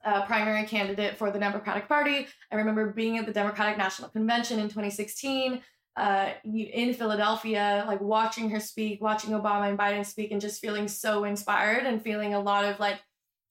uh, 0.05 0.25
primary 0.27 0.65
candidate 0.67 1.17
for 1.17 1.31
the 1.31 1.39
Democratic 1.39 1.87
Party, 1.87 2.27
I 2.51 2.57
remember 2.57 2.93
being 2.93 3.19
at 3.19 3.27
the 3.27 3.33
Democratic 3.33 3.79
National 3.79 4.09
Convention 4.09 4.59
in 4.59 4.67
2016 4.67 5.63
uh, 5.97 6.31
in 6.45 6.95
Philadelphia, 6.95 7.85
like 7.87 8.01
watching 8.01 8.51
her 8.51 8.61
speak, 8.61 9.03
watching 9.03 9.31
Obama 9.31 9.69
and 9.69 9.79
Biden 9.79 10.05
speak, 10.05 10.33
and 10.33 10.41
just 10.41 10.61
feeling 10.61 10.89
so 10.89 11.25
inspired 11.25 11.85
and 11.85 12.03
feeling 12.03 12.35
a 12.35 12.41
lot 12.41 12.65
of 12.65 12.81
like, 12.81 13.01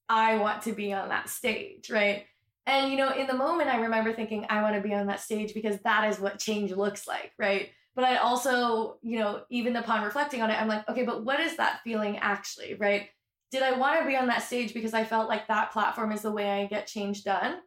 I 0.10 0.38
want 0.38 0.63
to 0.63 0.74
be 0.74 0.91
on 0.91 1.10
that 1.10 1.30
stage, 1.30 1.89
right? 1.89 2.25
And, 2.68 2.91
you 2.91 2.98
know, 2.98 3.12
in 3.12 3.27
the 3.27 3.34
moment, 3.34 3.70
I 3.70 3.77
remember 3.77 4.13
thinking, 4.13 4.46
I 4.50 4.62
want 4.62 4.75
to 4.75 4.82
be 4.82 4.94
on 4.94 5.08
that 5.08 5.20
stage 5.20 5.53
because 5.53 5.80
that 5.80 6.10
is 6.10 6.20
what 6.20 6.39
change 6.39 6.72
looks 6.72 7.08
like, 7.08 7.32
right? 7.39 7.70
But 7.96 8.06
I 8.06 8.18
also, 8.18 8.98
you 9.01 9.20
know, 9.20 9.41
even 9.50 9.75
upon 9.75 10.03
reflecting 10.03 10.41
on 10.41 10.50
it, 10.50 10.62
I'm 10.62 10.68
like, 10.68 10.88
okay, 10.88 11.03
but 11.03 11.25
what 11.25 11.39
is 11.39 11.58
that 11.58 11.82
feeling 11.84 12.18
actually, 12.20 12.75
right? 12.75 13.10
Did 13.51 13.63
I 13.63 13.77
want 13.77 14.00
to 14.00 14.08
be 14.08 14.15
on 14.15 14.27
that 14.27 14.44
stage 14.44 14.74
because 14.74 14.94
I 14.94 15.03
felt 15.03 15.27
like 15.27 15.48
that 15.48 15.72
platform 15.72 16.12
is 16.12 16.22
the 16.22 16.32
way 16.32 16.50
I 16.50 16.68
get 16.68 16.88
change 16.88 17.24
done? 17.24 17.58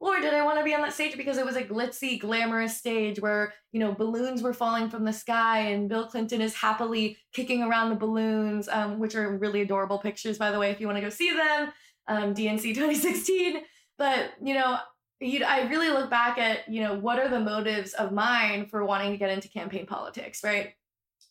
Or 0.00 0.20
did 0.20 0.34
I 0.34 0.44
want 0.44 0.58
to 0.58 0.64
be 0.64 0.74
on 0.74 0.82
that 0.82 0.92
stage 0.92 1.16
because 1.16 1.38
it 1.38 1.46
was 1.46 1.56
a 1.56 1.64
glitzy, 1.64 2.18
glamorous 2.18 2.76
stage 2.76 3.20
where, 3.20 3.54
you 3.72 3.80
know, 3.80 3.92
balloons 3.92 4.42
were 4.42 4.52
falling 4.52 4.88
from 4.88 5.04
the 5.04 5.12
sky 5.12 5.60
and 5.60 5.88
Bill 5.88 6.06
Clinton 6.06 6.40
is 6.40 6.54
happily 6.54 7.16
kicking 7.32 7.62
around 7.62 7.90
the 7.90 7.96
balloons, 7.96 8.68
um, 8.68 8.98
which 8.98 9.14
are 9.14 9.36
really 9.38 9.62
adorable 9.62 9.98
pictures, 9.98 10.38
by 10.38 10.50
the 10.50 10.58
way, 10.58 10.70
if 10.70 10.80
you 10.80 10.86
want 10.86 10.96
to 10.96 11.02
go 11.02 11.10
see 11.10 11.30
them, 11.30 11.72
um, 12.06 12.34
DNC 12.34 12.74
2016. 12.74 13.62
But, 13.98 14.32
you 14.42 14.54
know, 14.54 14.78
I 15.22 15.68
really 15.70 15.88
look 15.88 16.10
back 16.10 16.38
at, 16.38 16.68
you 16.68 16.82
know, 16.82 16.94
what 16.94 17.18
are 17.18 17.28
the 17.28 17.40
motives 17.40 17.92
of 17.94 18.12
mine 18.12 18.66
for 18.66 18.84
wanting 18.84 19.12
to 19.12 19.18
get 19.18 19.30
into 19.30 19.48
campaign 19.48 19.86
politics, 19.86 20.42
right? 20.42 20.74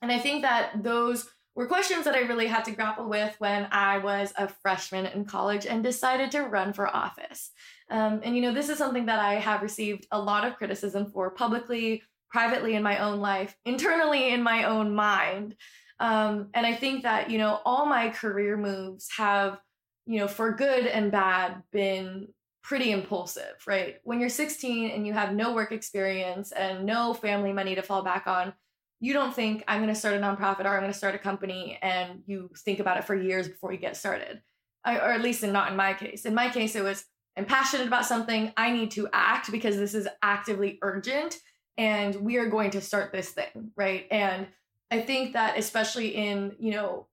And 0.01 0.11
I 0.11 0.19
think 0.19 0.41
that 0.41 0.83
those 0.83 1.29
were 1.55 1.67
questions 1.67 2.05
that 2.05 2.15
I 2.15 2.21
really 2.21 2.47
had 2.47 2.65
to 2.65 2.71
grapple 2.71 3.07
with 3.07 3.35
when 3.37 3.67
I 3.71 3.99
was 3.99 4.33
a 4.37 4.47
freshman 4.47 5.05
in 5.05 5.25
college 5.25 5.67
and 5.67 5.83
decided 5.83 6.31
to 6.31 6.43
run 6.43 6.73
for 6.73 6.87
office. 6.87 7.51
Um, 7.91 8.21
and, 8.23 8.35
you 8.35 8.41
know, 8.41 8.53
this 8.53 8.69
is 8.69 8.77
something 8.77 9.05
that 9.05 9.19
I 9.19 9.35
have 9.35 9.61
received 9.61 10.07
a 10.11 10.19
lot 10.19 10.45
of 10.47 10.55
criticism 10.55 11.11
for 11.11 11.29
publicly, 11.29 12.01
privately 12.31 12.73
in 12.73 12.81
my 12.81 12.97
own 12.97 13.19
life, 13.19 13.55
internally 13.65 14.29
in 14.29 14.41
my 14.41 14.63
own 14.63 14.95
mind. 14.95 15.55
Um, 15.99 16.49
and 16.55 16.65
I 16.65 16.73
think 16.73 17.03
that, 17.03 17.29
you 17.29 17.37
know, 17.37 17.59
all 17.65 17.85
my 17.85 18.09
career 18.09 18.57
moves 18.57 19.09
have, 19.15 19.59
you 20.07 20.19
know, 20.19 20.27
for 20.27 20.53
good 20.53 20.87
and 20.87 21.11
bad, 21.11 21.61
been 21.71 22.29
pretty 22.63 22.91
impulsive, 22.91 23.55
right? 23.67 23.97
When 24.03 24.19
you're 24.19 24.29
16 24.29 24.91
and 24.91 25.05
you 25.05 25.13
have 25.13 25.33
no 25.33 25.53
work 25.53 25.71
experience 25.71 26.51
and 26.51 26.85
no 26.85 27.13
family 27.13 27.53
money 27.53 27.75
to 27.75 27.81
fall 27.81 28.03
back 28.03 28.25
on, 28.25 28.53
you 28.99 29.11
don't 29.11 29.35
think 29.35 29.63
I'm 29.67 29.81
going 29.81 29.93
to 29.93 29.99
start 29.99 30.15
a 30.15 30.19
nonprofit 30.19 30.65
or 30.65 30.69
I'm 30.69 30.79
going 30.79 30.91
to 30.91 30.97
start 30.97 31.13
a 31.13 31.19
company 31.19 31.77
and 31.81 32.23
you 32.25 32.49
think 32.57 32.79
about 32.79 32.97
it 32.97 33.03
for 33.03 33.15
years 33.15 33.49
before 33.49 33.73
you 33.73 33.77
get 33.77 33.97
started. 33.97 34.41
I, 34.85 34.97
or 34.97 35.11
at 35.11 35.21
least 35.21 35.43
in, 35.43 35.51
not 35.51 35.71
in 35.71 35.77
my 35.77 35.93
case. 35.93 36.25
In 36.25 36.33
my 36.33 36.49
case, 36.49 36.75
it 36.75 36.83
was 36.83 37.05
I'm 37.35 37.45
passionate 37.45 37.87
about 37.87 38.05
something, 38.05 38.53
I 38.57 38.71
need 38.71 38.91
to 38.91 39.09
act 39.11 39.51
because 39.51 39.75
this 39.75 39.93
is 39.93 40.07
actively 40.21 40.77
urgent 40.81 41.37
and 41.77 42.15
we 42.15 42.37
are 42.37 42.49
going 42.49 42.71
to 42.71 42.81
start 42.81 43.11
this 43.11 43.29
thing, 43.29 43.71
right? 43.75 44.05
And 44.11 44.47
I 44.91 45.01
think 45.01 45.33
that 45.33 45.57
especially 45.57 46.09
in, 46.09 46.55
you 46.59 46.71
know, 46.71 47.07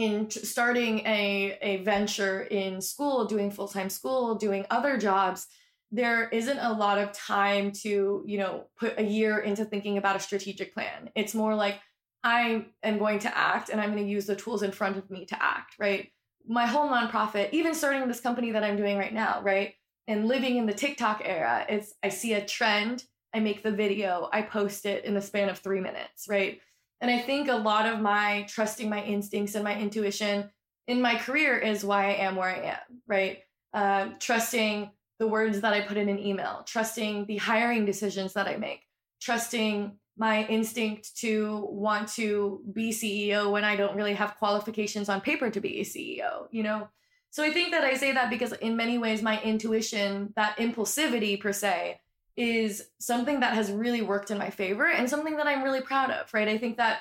in 0.00 0.30
starting 0.30 1.00
a 1.00 1.58
a 1.62 1.78
venture 1.84 2.42
in 2.42 2.80
school, 2.80 3.24
doing 3.26 3.50
full-time 3.50 3.90
school, 3.90 4.34
doing 4.34 4.66
other 4.70 4.98
jobs, 4.98 5.46
there 5.90 6.28
isn't 6.28 6.58
a 6.58 6.72
lot 6.72 6.98
of 6.98 7.12
time 7.12 7.72
to, 7.82 8.22
you 8.26 8.38
know, 8.38 8.66
put 8.78 8.98
a 8.98 9.02
year 9.02 9.38
into 9.38 9.64
thinking 9.64 9.98
about 9.98 10.16
a 10.16 10.20
strategic 10.20 10.72
plan. 10.74 11.10
It's 11.14 11.34
more 11.34 11.54
like 11.54 11.80
I 12.22 12.66
am 12.82 12.98
going 12.98 13.20
to 13.20 13.36
act 13.36 13.70
and 13.70 13.80
I'm 13.80 13.92
going 13.92 14.04
to 14.04 14.10
use 14.10 14.26
the 14.26 14.36
tools 14.36 14.62
in 14.62 14.72
front 14.72 14.96
of 14.96 15.10
me 15.10 15.26
to 15.26 15.42
act, 15.42 15.74
right? 15.78 16.10
my 16.46 16.66
whole 16.66 16.88
nonprofit, 16.88 17.50
even 17.52 17.74
starting 17.74 18.06
this 18.08 18.20
company 18.20 18.52
that 18.52 18.64
I'm 18.64 18.76
doing 18.76 18.98
right 18.98 19.12
now, 19.12 19.40
right? 19.42 19.74
And 20.08 20.26
living 20.26 20.56
in 20.56 20.66
the 20.66 20.72
TikTok 20.72 21.22
era, 21.24 21.64
it's 21.68 21.94
I 22.02 22.08
see 22.08 22.34
a 22.34 22.44
trend, 22.44 23.04
I 23.34 23.40
make 23.40 23.62
the 23.62 23.70
video, 23.70 24.28
I 24.32 24.42
post 24.42 24.86
it 24.86 25.04
in 25.04 25.14
the 25.14 25.20
span 25.20 25.48
of 25.48 25.58
three 25.58 25.80
minutes, 25.80 26.26
right? 26.28 26.60
And 27.00 27.10
I 27.10 27.18
think 27.18 27.48
a 27.48 27.54
lot 27.54 27.86
of 27.86 28.00
my 28.00 28.44
trusting 28.48 28.88
my 28.88 29.02
instincts 29.02 29.54
and 29.54 29.64
my 29.64 29.78
intuition 29.78 30.50
in 30.86 31.00
my 31.00 31.16
career 31.16 31.56
is 31.58 31.84
why 31.84 32.08
I 32.08 32.14
am 32.24 32.36
where 32.36 32.48
I 32.50 32.70
am, 32.70 33.02
right? 33.06 33.38
Uh, 33.72 34.08
trusting 34.18 34.90
the 35.18 35.28
words 35.28 35.60
that 35.60 35.72
I 35.72 35.82
put 35.82 35.96
in 35.96 36.08
an 36.08 36.18
email, 36.18 36.64
trusting 36.66 37.26
the 37.26 37.36
hiring 37.36 37.84
decisions 37.84 38.32
that 38.34 38.48
I 38.48 38.56
make, 38.56 38.82
trusting 39.20 39.98
my 40.16 40.44
instinct 40.46 41.16
to 41.18 41.66
want 41.70 42.08
to 42.08 42.62
be 42.72 42.90
CEO 42.90 43.50
when 43.50 43.64
I 43.64 43.76
don't 43.76 43.96
really 43.96 44.14
have 44.14 44.36
qualifications 44.36 45.08
on 45.08 45.20
paper 45.20 45.50
to 45.50 45.60
be 45.60 45.80
a 45.80 45.84
CEO, 45.84 46.46
you 46.50 46.62
know? 46.62 46.88
So 47.30 47.44
I 47.44 47.52
think 47.52 47.70
that 47.70 47.84
I 47.84 47.94
say 47.94 48.12
that 48.12 48.28
because 48.28 48.52
in 48.52 48.76
many 48.76 48.98
ways, 48.98 49.22
my 49.22 49.40
intuition, 49.42 50.32
that 50.36 50.56
impulsivity 50.58 51.40
per 51.40 51.52
se, 51.52 52.00
is 52.36 52.82
something 53.00 53.40
that 53.40 53.54
has 53.54 53.70
really 53.70 54.02
worked 54.02 54.30
in 54.30 54.38
my 54.38 54.50
favor 54.50 54.88
and 54.88 55.08
something 55.08 55.36
that 55.36 55.46
I'm 55.46 55.62
really 55.62 55.80
proud 55.80 56.10
of, 56.10 56.32
right? 56.32 56.48
I 56.48 56.58
think 56.58 56.76
that 56.78 57.00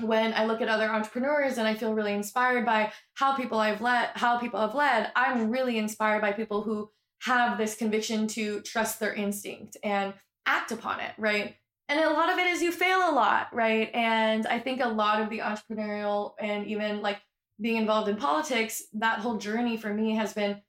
when 0.00 0.34
I 0.34 0.44
look 0.44 0.60
at 0.60 0.68
other 0.68 0.88
entrepreneurs 0.88 1.58
and 1.58 1.66
I 1.66 1.74
feel 1.74 1.94
really 1.94 2.12
inspired 2.12 2.66
by 2.66 2.92
how 3.14 3.36
people 3.36 3.58
I've 3.58 3.80
led, 3.80 4.10
how 4.14 4.38
people 4.38 4.60
have 4.60 4.74
led, 4.74 5.10
I'm 5.14 5.50
really 5.50 5.78
inspired 5.78 6.20
by 6.20 6.32
people 6.32 6.62
who 6.62 6.90
have 7.22 7.56
this 7.56 7.76
conviction 7.76 8.26
to 8.28 8.60
trust 8.60 9.00
their 9.00 9.14
instinct 9.14 9.76
and 9.82 10.12
act 10.46 10.72
upon 10.72 11.00
it, 11.00 11.12
right? 11.16 11.56
and 11.88 12.00
a 12.00 12.10
lot 12.10 12.32
of 12.32 12.38
it 12.38 12.46
is 12.46 12.62
you 12.62 12.72
fail 12.72 13.10
a 13.10 13.12
lot, 13.12 13.48
right? 13.54 13.90
And 13.94 14.46
I 14.46 14.58
think 14.58 14.80
a 14.80 14.88
lot 14.88 15.22
of 15.22 15.30
the 15.30 15.38
entrepreneurial 15.38 16.32
and 16.40 16.66
even 16.66 17.00
like 17.00 17.20
being 17.60 17.76
involved 17.76 18.08
in 18.08 18.16
politics, 18.16 18.82
that 18.94 19.20
whole 19.20 19.36
journey 19.36 19.76
for 19.76 19.92
me 19.94 20.16
has 20.16 20.32
been 20.32 20.60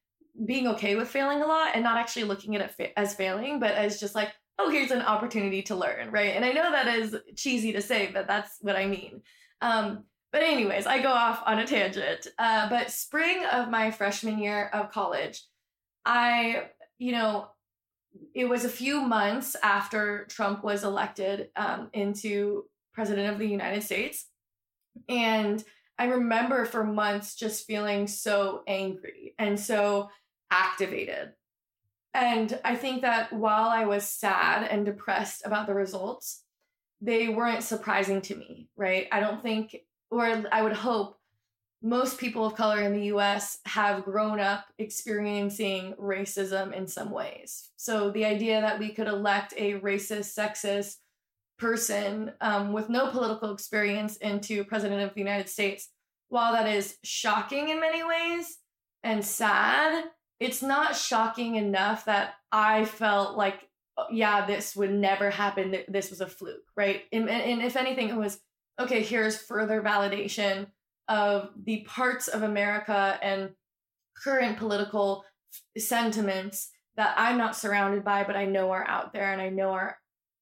being 0.46 0.68
okay 0.68 0.96
with 0.96 1.08
failing 1.08 1.42
a 1.42 1.48
lot 1.48 1.72
and 1.74 1.84
not 1.84 1.98
actually 1.98 2.26
looking 2.26 2.56
at 2.56 2.62
it 2.62 2.72
fa- 2.72 3.00
as 3.00 3.16
failing, 3.16 3.60
but 3.60 3.72
as 3.72 4.00
just 4.00 4.16
like, 4.16 4.32
oh, 4.60 4.70
here's 4.70 4.92
an 4.92 5.02
opportunity 5.02 5.62
to 5.64 5.76
learn, 5.76 6.12
right? 6.12 6.36
And 6.36 6.44
I 6.44 6.52
know 6.52 6.72
that 6.72 6.88
is 6.88 7.16
cheesy 7.36 7.74
to 7.74 7.82
say, 7.82 8.10
but 8.14 8.28
that's 8.28 8.58
what 8.62 8.76
I 8.76 8.86
mean. 8.86 9.22
Um, 9.62 10.04
but 10.32 10.44
anyways, 10.44 10.86
I 10.86 11.02
go 11.02 11.10
off 11.10 11.42
on 11.46 11.60
a 11.60 11.68
tangent. 11.68 12.28
Uh, 12.38 12.70
but 12.70 12.92
spring 12.92 13.44
of 13.52 13.70
my 13.70 13.92
freshman 13.92 14.40
year 14.40 14.70
of 14.74 14.92
college, 14.92 15.44
I, 16.06 16.70
you 16.98 17.12
know, 17.12 17.48
it 18.34 18.46
was 18.46 18.66
a 18.66 18.70
few 18.70 19.02
months 19.02 19.56
after 19.62 20.26
Trump 20.26 20.64
was 20.64 20.84
elected 20.84 21.50
um, 21.56 21.90
into 21.94 22.66
president 22.94 23.32
of 23.32 23.40
the 23.40 23.48
United 23.48 23.84
States. 23.84 24.26
And 25.08 25.64
I 26.00 26.06
remember 26.06 26.66
for 26.66 26.84
months 26.84 27.36
just 27.36 27.66
feeling 27.66 28.08
so 28.08 28.64
angry 28.68 29.36
and 29.38 29.60
so 29.60 30.10
activated. 30.52 31.34
And 32.14 32.60
I 32.66 32.76
think 32.76 33.02
that 33.02 33.32
while 33.32 33.70
I 33.70 33.86
was 33.86 34.06
sad 34.06 34.68
and 34.70 34.86
depressed 34.86 35.44
about 35.46 35.68
the 35.68 35.74
results, 35.74 36.44
they 37.00 37.28
weren't 37.28 37.64
surprising 37.64 38.22
to 38.22 38.36
me, 38.36 38.70
right? 38.76 39.08
I 39.12 39.20
don't 39.20 39.44
think 39.44 39.78
or 40.10 40.26
I 40.52 40.62
would 40.62 40.74
hope 40.74 41.20
most 41.82 42.18
people 42.18 42.46
of 42.46 42.56
color 42.56 42.82
in 42.82 42.94
the 42.94 43.06
US 43.14 43.60
have 43.66 44.04
grown 44.04 44.40
up 44.40 44.66
experiencing 44.78 45.94
racism 46.00 46.74
in 46.74 46.88
some 46.88 47.12
ways. 47.12 47.70
So 47.76 48.10
the 48.10 48.26
idea 48.26 48.62
that 48.62 48.80
we 48.80 48.90
could 48.90 49.08
elect 49.08 49.54
a 49.58 49.80
racist, 49.80 50.38
sexist 50.38 50.96
person 51.60 52.32
um, 52.42 52.74
with 52.74 52.90
no 52.90 53.12
political 53.12 53.54
experience 53.54 54.18
into 54.18 54.64
president 54.64 55.02
of 55.02 55.14
the 55.14 55.20
United 55.20 55.50
States, 55.50 55.90
while 56.30 56.54
that 56.54 56.68
is 56.68 56.98
shocking 57.04 57.70
in 57.70 57.80
many 57.80 58.04
ways 58.04 58.58
and 59.04 59.24
sad, 59.24 60.06
it's 60.40 60.62
not 60.62 60.96
shocking 60.96 61.56
enough 61.56 62.06
that 62.06 62.36
I 62.52 62.86
felt 62.86 63.38
like, 63.38 63.68
oh, 63.98 64.06
yeah, 64.12 64.46
this 64.46 64.76
would 64.76 64.92
never 64.92 65.30
happen. 65.30 65.76
This 65.88 66.10
was 66.10 66.22
a 66.22 66.28
fluke, 66.28 66.66
right? 66.76 67.04
And, 67.12 67.30
and 67.30 67.62
if 67.62 67.76
anything, 67.76 68.10
it 68.10 68.16
was 68.16 68.40
okay, 68.80 69.02
here's 69.02 69.38
further 69.38 69.82
validation 69.82 70.68
of 71.08 71.50
the 71.64 71.82
parts 71.88 72.28
of 72.28 72.44
America 72.44 73.18
and 73.22 73.52
current 74.16 74.58
political 74.58 75.24
sentiments 75.78 76.70
that 76.96 77.16
I'm 77.18 77.38
not 77.38 77.56
surrounded 77.56 78.04
by, 78.04 78.24
but 78.24 78.36
I 78.36 78.46
know 78.46 78.72
are 78.72 78.88
out 78.88 79.14
there 79.14 79.32
and 79.32 79.42
I 79.42 79.50
know 79.50 79.72
are 79.72 79.98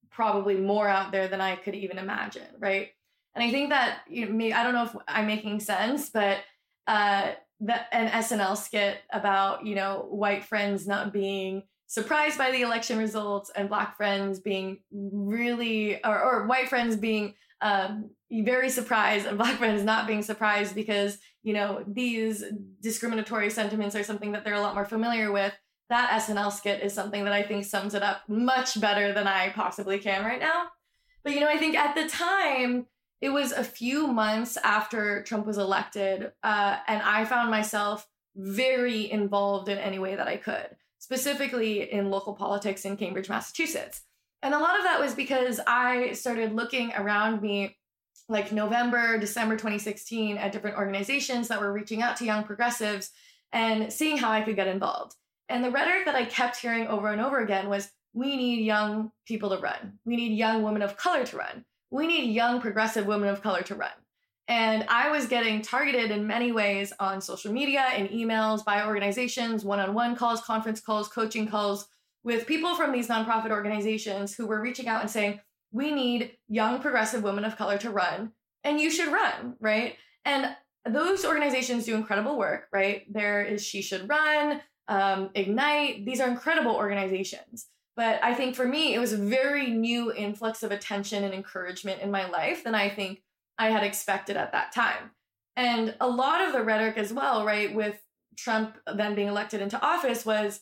probably 0.10 0.56
more 0.56 0.88
out 0.88 1.12
there 1.12 1.28
than 1.28 1.42
I 1.42 1.56
could 1.56 1.76
even 1.76 1.98
imagine, 1.98 2.48
right? 2.58 2.90
And 3.36 3.44
I 3.44 3.52
think 3.52 3.70
that 3.70 4.00
you 4.10 4.26
know, 4.26 4.32
me, 4.32 4.54
I 4.54 4.64
don't 4.64 4.74
know 4.74 4.86
if 4.86 4.96
I'm 5.08 5.28
making 5.28 5.60
sense, 5.60 6.10
but 6.10 6.40
uh, 6.88 7.34
that 7.62 7.88
an 7.92 8.10
SNL 8.10 8.58
skit 8.58 8.98
about 9.12 9.66
you 9.66 9.76
know 9.76 10.08
white 10.10 10.44
friends 10.44 10.88
not 10.88 11.14
being 11.14 11.64
surprised 11.88 12.38
by 12.38 12.52
the 12.52 12.62
election 12.62 12.98
results 12.98 13.52
and 13.56 13.70
black 13.70 13.96
friends 13.96 14.40
being 14.40 14.80
really 14.92 16.04
or, 16.04 16.20
or 16.20 16.48
white 16.48 16.68
friends 16.68 16.96
being 16.96 17.34
um, 17.62 18.10
very 18.32 18.70
surprised 18.70 19.26
and 19.26 19.38
black 19.38 19.58
friends 19.58 19.84
not 19.84 20.08
being 20.08 20.22
surprised 20.22 20.76
because 20.76 21.18
you 21.44 21.54
know 21.54 21.84
these 21.88 22.44
discriminatory 22.82 23.50
sentiments 23.50 23.96
are 23.96 24.04
something 24.04 24.32
that 24.34 24.44
they're 24.44 24.56
a 24.56 24.62
lot 24.62 24.76
more 24.76 24.86
familiar 24.86 25.32
with. 25.32 25.54
That 25.90 26.22
snl 26.24 26.52
skit 26.52 26.84
is 26.84 26.94
something 26.94 27.24
that 27.26 27.34
i 27.34 27.44
think 27.44 27.64
sums 27.64 27.94
it 27.94 28.02
up 28.02 28.22
much 28.28 28.82
better 28.82 29.14
than 29.14 29.28
i 29.28 29.50
possibly 29.50 30.00
can 30.00 30.26
right 30.26 30.40
now. 30.40 30.66
But 31.24 31.34
you 31.34 31.40
know 31.40 31.50
i 31.50 31.58
think 31.58 31.76
at 31.76 31.96
the 31.96 32.10
time 32.10 32.88
it 33.26 33.34
was 33.34 33.52
a 33.52 33.64
few 33.64 34.08
months 34.08 34.58
after 34.64 35.24
trump 35.24 35.46
was 35.46 35.58
elected 35.58 36.32
uh, 36.44 36.78
and 36.88 37.02
i 37.02 37.26
found 37.26 37.50
myself 37.50 38.08
very 38.36 39.10
involved 39.12 39.70
in 39.70 39.78
any 39.78 40.00
way 40.00 40.16
that 40.16 40.28
i 40.28 40.38
could 40.38 40.70
specifically 41.00 41.92
in 41.92 42.10
local 42.10 42.34
politics 42.34 42.86
in 42.86 42.98
cambridge 42.98 43.30
massachusetts 43.30 44.02
and 44.42 44.54
a 44.54 44.60
lot 44.60 44.78
of 44.78 44.84
that 44.84 45.00
was 45.00 45.14
because 45.14 45.60
i 45.68 46.12
started 46.14 46.54
looking 46.54 46.92
around 46.94 47.42
me 47.42 47.76
like 48.28 48.52
November, 48.52 49.18
December 49.20 49.56
2016 49.56 50.38
at 50.38 50.52
different 50.52 50.78
organizations 50.78 51.48
that 51.48 51.62
were 51.62 51.72
reaching 51.72 52.02
out 52.02 52.18
to 52.18 52.26
young 52.26 52.44
progressives 52.44 53.12
and 53.52 53.92
seeing 53.94 54.18
how 54.18 54.32
I 54.32 54.42
could 54.42 54.56
get 54.56 54.68
involved. 54.68 55.16
And 55.48 55.64
the 55.64 55.70
rhetoric 55.70 56.06
that 56.06 56.16
I 56.16 56.26
kept 56.26 56.58
hearing 56.58 56.88
over 56.88 57.12
and 57.12 57.22
over 57.22 57.40
again 57.40 57.70
was 57.70 57.92
we 58.14 58.36
need 58.36 58.66
young 58.66 59.12
people 59.28 59.50
to 59.50 59.58
run. 59.58 60.00
We 60.06 60.16
need 60.16 60.36
young 60.38 60.64
women 60.64 60.82
of 60.82 60.98
color 60.98 61.26
to 61.26 61.38
run. 61.38 61.66
We 61.96 62.08
need 62.08 62.34
young 62.34 62.60
progressive 62.60 63.06
women 63.06 63.30
of 63.30 63.42
color 63.42 63.62
to 63.62 63.76
run. 63.76 63.92
And 64.50 64.86
I 64.90 65.10
was 65.12 65.28
getting 65.28 65.62
targeted 65.62 66.12
in 66.12 66.28
many 66.28 66.52
ways 66.52 66.92
on 67.00 67.22
social 67.22 67.54
media 67.54 67.86
and 67.94 68.10
emails 68.10 68.66
by 68.66 68.86
organizations, 68.86 69.64
one 69.64 69.80
on 69.80 69.94
one 69.94 70.14
calls, 70.18 70.42
conference 70.42 70.82
calls, 70.82 71.08
coaching 71.08 71.48
calls 71.48 71.88
with 72.26 72.48
people 72.48 72.76
from 72.76 72.92
these 72.92 73.08
nonprofit 73.08 73.50
organizations 73.50 74.36
who 74.36 74.46
were 74.46 74.60
reaching 74.60 74.90
out 74.90 75.00
and 75.00 75.10
saying, 75.10 75.40
we 75.72 75.94
need 75.94 76.34
young 76.50 76.82
progressive 76.82 77.24
women 77.24 77.46
of 77.46 77.56
color 77.56 77.78
to 77.78 77.90
run 77.90 78.34
and 78.66 78.82
you 78.82 78.92
should 78.92 79.14
run 79.14 79.56
right? 79.62 79.96
And 80.26 80.54
those 80.84 81.24
organizations 81.24 81.86
do 81.86 81.96
incredible 81.96 82.38
work 82.38 82.68
right? 82.74 83.04
There 83.10 83.42
is 83.42 83.64
she 83.64 83.82
should 83.82 84.10
run 84.10 84.60
um, 84.90 85.30
ignite. 85.34 86.06
These 86.06 86.20
are 86.20 86.28
incredible 86.28 86.76
organizations 86.76 87.68
but 87.96 88.20
i 88.24 88.34
think 88.34 88.56
for 88.56 88.68
me 88.68 88.94
it 88.94 89.00
was 89.00 89.14
a 89.14 89.18
very 89.18 89.70
new 89.70 90.14
influx 90.14 90.64
of 90.64 90.72
attention 90.72 91.24
and 91.24 91.34
encouragement 91.34 92.02
in 92.02 92.12
my 92.12 92.28
life 92.30 92.64
than 92.64 92.76
i 92.76 92.90
think 92.90 93.22
i 93.58 93.70
had 93.70 93.84
expected 93.84 94.38
at 94.38 94.52
that 94.52 94.74
time 94.74 95.12
and 95.56 95.96
a 96.00 96.08
lot 96.08 96.42
of 96.42 96.54
the 96.54 96.64
rhetoric 96.64 96.98
as 96.98 97.14
well 97.14 97.46
right 97.46 97.74
with 97.74 98.00
trump 98.38 98.78
then 98.96 99.16
being 99.16 99.28
elected 99.28 99.62
into 99.62 99.82
office 99.84 100.26
was 100.26 100.62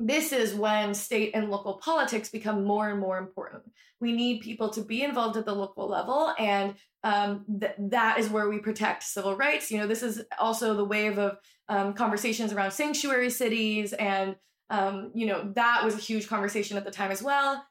this 0.00 0.32
is 0.32 0.54
when 0.54 0.92
state 0.92 1.30
and 1.34 1.50
local 1.50 1.74
politics 1.74 2.28
become 2.28 2.64
more 2.64 2.88
and 2.88 2.98
more 2.98 3.16
important. 3.16 3.62
We 4.00 4.12
need 4.12 4.40
people 4.40 4.70
to 4.70 4.80
be 4.80 5.02
involved 5.02 5.36
at 5.36 5.44
the 5.44 5.54
local 5.54 5.88
level, 5.88 6.34
and 6.38 6.74
um, 7.04 7.44
th- 7.60 7.74
that 7.78 8.18
is 8.18 8.28
where 8.28 8.48
we 8.48 8.58
protect 8.58 9.04
civil 9.04 9.36
rights. 9.36 9.70
You 9.70 9.78
know, 9.78 9.86
this 9.86 10.02
is 10.02 10.22
also 10.38 10.74
the 10.74 10.84
wave 10.84 11.18
of 11.18 11.38
um, 11.68 11.94
conversations 11.94 12.52
around 12.52 12.72
sanctuary 12.72 13.30
cities, 13.30 13.92
and 13.92 14.34
um, 14.70 15.10
you 15.14 15.26
know 15.26 15.52
that 15.54 15.84
was 15.84 15.94
a 15.94 15.98
huge 15.98 16.28
conversation 16.28 16.76
at 16.76 16.84
the 16.84 16.90
time 16.90 17.10
as 17.10 17.22
well. 17.22 17.64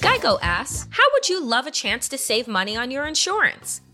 Geico 0.00 0.38
asks, 0.42 0.86
"How 0.90 1.04
would 1.12 1.28
you 1.28 1.42
love 1.42 1.66
a 1.66 1.70
chance 1.70 2.08
to 2.08 2.18
save 2.18 2.48
money 2.48 2.76
on 2.76 2.90
your 2.90 3.06
insurance?" 3.06 3.80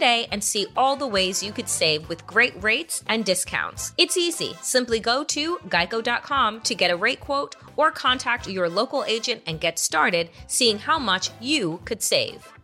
today 0.00 0.26
and 0.32 0.42
see 0.42 0.66
all 0.74 0.96
the 0.96 1.06
ways 1.06 1.42
you 1.42 1.52
could 1.52 1.68
save 1.68 2.08
with 2.08 2.26
great 2.26 2.54
rates 2.62 3.04
and 3.06 3.22
discounts. 3.22 3.92
It's 3.98 4.16
easy. 4.16 4.54
Simply 4.62 4.98
go 4.98 5.24
to 5.24 5.58
geico.com 5.68 6.62
to 6.62 6.74
get 6.74 6.90
a 6.90 6.96
rate 6.96 7.20
quote 7.20 7.54
or 7.76 7.90
contact 7.90 8.48
your 8.48 8.70
local 8.70 9.04
agent 9.04 9.42
and 9.46 9.60
get 9.60 9.78
started 9.78 10.30
seeing 10.46 10.78
how 10.78 10.98
much 10.98 11.28
you 11.38 11.80
could 11.84 12.02
save. 12.02 12.59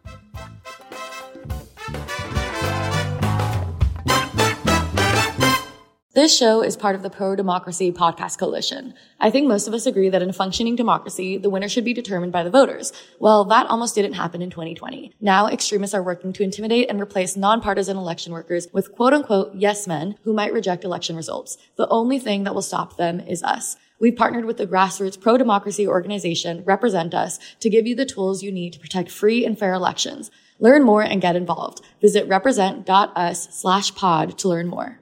This 6.17 6.35
show 6.35 6.63
is 6.63 6.79
part 6.79 6.97
of 6.97 7.03
the 7.03 7.11
Pro 7.11 7.37
Democracy 7.37 7.93
Podcast 7.93 8.39
Coalition. 8.39 8.95
I 9.21 9.31
think 9.31 9.47
most 9.47 9.69
of 9.69 9.75
us 9.75 9.85
agree 9.85 10.09
that 10.09 10.23
in 10.23 10.31
a 10.31 10.33
functioning 10.33 10.75
democracy, 10.75 11.37
the 11.37 11.51
winner 11.51 11.69
should 11.69 11.85
be 11.85 11.93
determined 11.93 12.33
by 12.33 12.43
the 12.43 12.49
voters. 12.49 12.91
Well, 13.21 13.45
that 13.45 13.67
almost 13.67 13.95
didn't 13.95 14.15
happen 14.15 14.41
in 14.41 14.49
2020. 14.49 15.13
Now, 15.21 15.47
extremists 15.47 15.93
are 15.93 16.03
working 16.03 16.33
to 16.33 16.43
intimidate 16.43 16.89
and 16.89 16.99
replace 16.99 17.37
nonpartisan 17.37 17.99
election 17.99 18.33
workers 18.33 18.67
with 18.73 18.93
quote 18.93 19.13
unquote 19.13 19.57
yes 19.57 19.87
men 19.87 20.15
who 20.23 20.33
might 20.33 20.55
reject 20.55 20.85
election 20.85 21.17
results. 21.17 21.59
The 21.77 21.87
only 21.89 22.19
thing 22.19 22.45
that 22.45 22.55
will 22.55 22.63
stop 22.63 22.97
them 22.97 23.21
is 23.21 23.43
us. 23.43 23.77
We've 24.01 24.17
partnered 24.17 24.47
with 24.47 24.57
the 24.57 24.67
grassroots 24.67 25.21
pro-democracy 25.21 25.87
organization 25.87 26.65
Represent 26.65 27.13
Us 27.13 27.39
to 27.61 27.69
give 27.69 27.87
you 27.87 27.95
the 27.95 28.07
tools 28.07 28.43
you 28.43 28.51
need 28.51 28.73
to 28.73 28.81
protect 28.81 29.11
free 29.11 29.45
and 29.45 29.59
fair 29.59 29.75
elections. 29.75 30.31
Learn 30.61 30.83
more 30.83 31.03
and 31.03 31.21
get 31.21 31.37
involved. 31.37 31.83
Visit 32.01 32.27
represent.us 32.27 33.55
slash 33.55 33.95
pod 33.95 34.39
to 34.39 34.49
learn 34.49 34.69
more. 34.69 34.99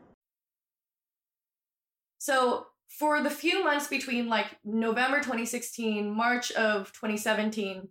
So 2.25 2.69
for 2.89 3.23
the 3.23 3.29
few 3.29 3.63
months 3.63 3.87
between 3.87 4.31
like 4.31 4.47
November 4.65 5.19
2016, 5.19 6.11
March 6.11 6.53
of 6.53 6.91
2017, 6.95 7.87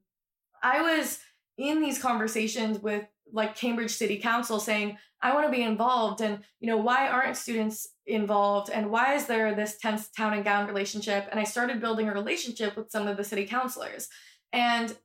I 0.63 0.81
was 0.81 1.19
in 1.55 1.83
these 1.83 2.01
conversations 2.01 2.79
with 2.79 3.05
like 3.31 3.55
Cambridge 3.55 3.91
City 3.91 4.17
Council 4.17 4.59
saying, 4.59 4.97
I 5.21 5.35
want 5.35 5.45
to 5.45 5.51
be 5.55 5.61
involved. 5.61 6.19
And, 6.21 6.39
you 6.59 6.65
know, 6.65 6.77
why 6.77 7.09
aren't 7.09 7.37
students 7.37 7.89
involved? 8.07 8.71
And 8.71 8.89
why 8.89 9.13
is 9.13 9.27
there 9.27 9.53
this 9.53 9.77
tense 9.77 10.09
town 10.09 10.33
and 10.33 10.43
gown 10.43 10.65
relationship? 10.65 11.27
And 11.29 11.39
I 11.39 11.43
started 11.43 11.79
building 11.79 12.09
a 12.09 12.13
relationship 12.13 12.75
with 12.75 12.89
some 12.89 13.07
of 13.07 13.17
the 13.17 13.23
city 13.23 13.45
councilors. 13.45 14.09
And 14.51 14.97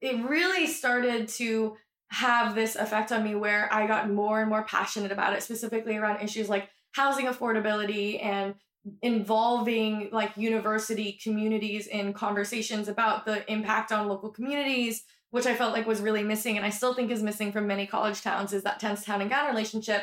it 0.00 0.28
really 0.28 0.66
started 0.66 1.28
to 1.28 1.76
have 2.08 2.56
this 2.56 2.74
effect 2.74 3.12
on 3.12 3.22
me 3.22 3.36
where 3.36 3.72
I 3.72 3.86
got 3.86 4.10
more 4.10 4.40
and 4.40 4.50
more 4.50 4.64
passionate 4.64 5.12
about 5.12 5.34
it, 5.34 5.44
specifically 5.44 5.96
around 5.96 6.20
issues 6.20 6.48
like 6.48 6.68
housing 6.94 7.26
affordability 7.26 8.20
and 8.20 8.56
involving 9.00 10.08
like 10.12 10.36
university 10.36 11.18
communities 11.22 11.86
in 11.86 12.12
conversations 12.12 12.88
about 12.88 13.24
the 13.24 13.50
impact 13.50 13.92
on 13.92 14.08
local 14.08 14.30
communities 14.30 15.04
which 15.30 15.46
i 15.46 15.54
felt 15.54 15.72
like 15.72 15.86
was 15.86 16.00
really 16.00 16.24
missing 16.24 16.56
and 16.56 16.66
i 16.66 16.70
still 16.70 16.92
think 16.92 17.10
is 17.10 17.22
missing 17.22 17.52
from 17.52 17.66
many 17.66 17.86
college 17.86 18.22
towns 18.22 18.52
is 18.52 18.64
that 18.64 18.80
tense 18.80 19.04
town 19.04 19.20
and 19.20 19.30
gown 19.30 19.48
relationship 19.48 20.02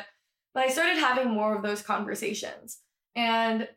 but 0.54 0.64
i 0.64 0.68
started 0.68 0.96
having 0.96 1.30
more 1.30 1.54
of 1.54 1.62
those 1.62 1.82
conversations 1.82 2.78
and 3.14 3.68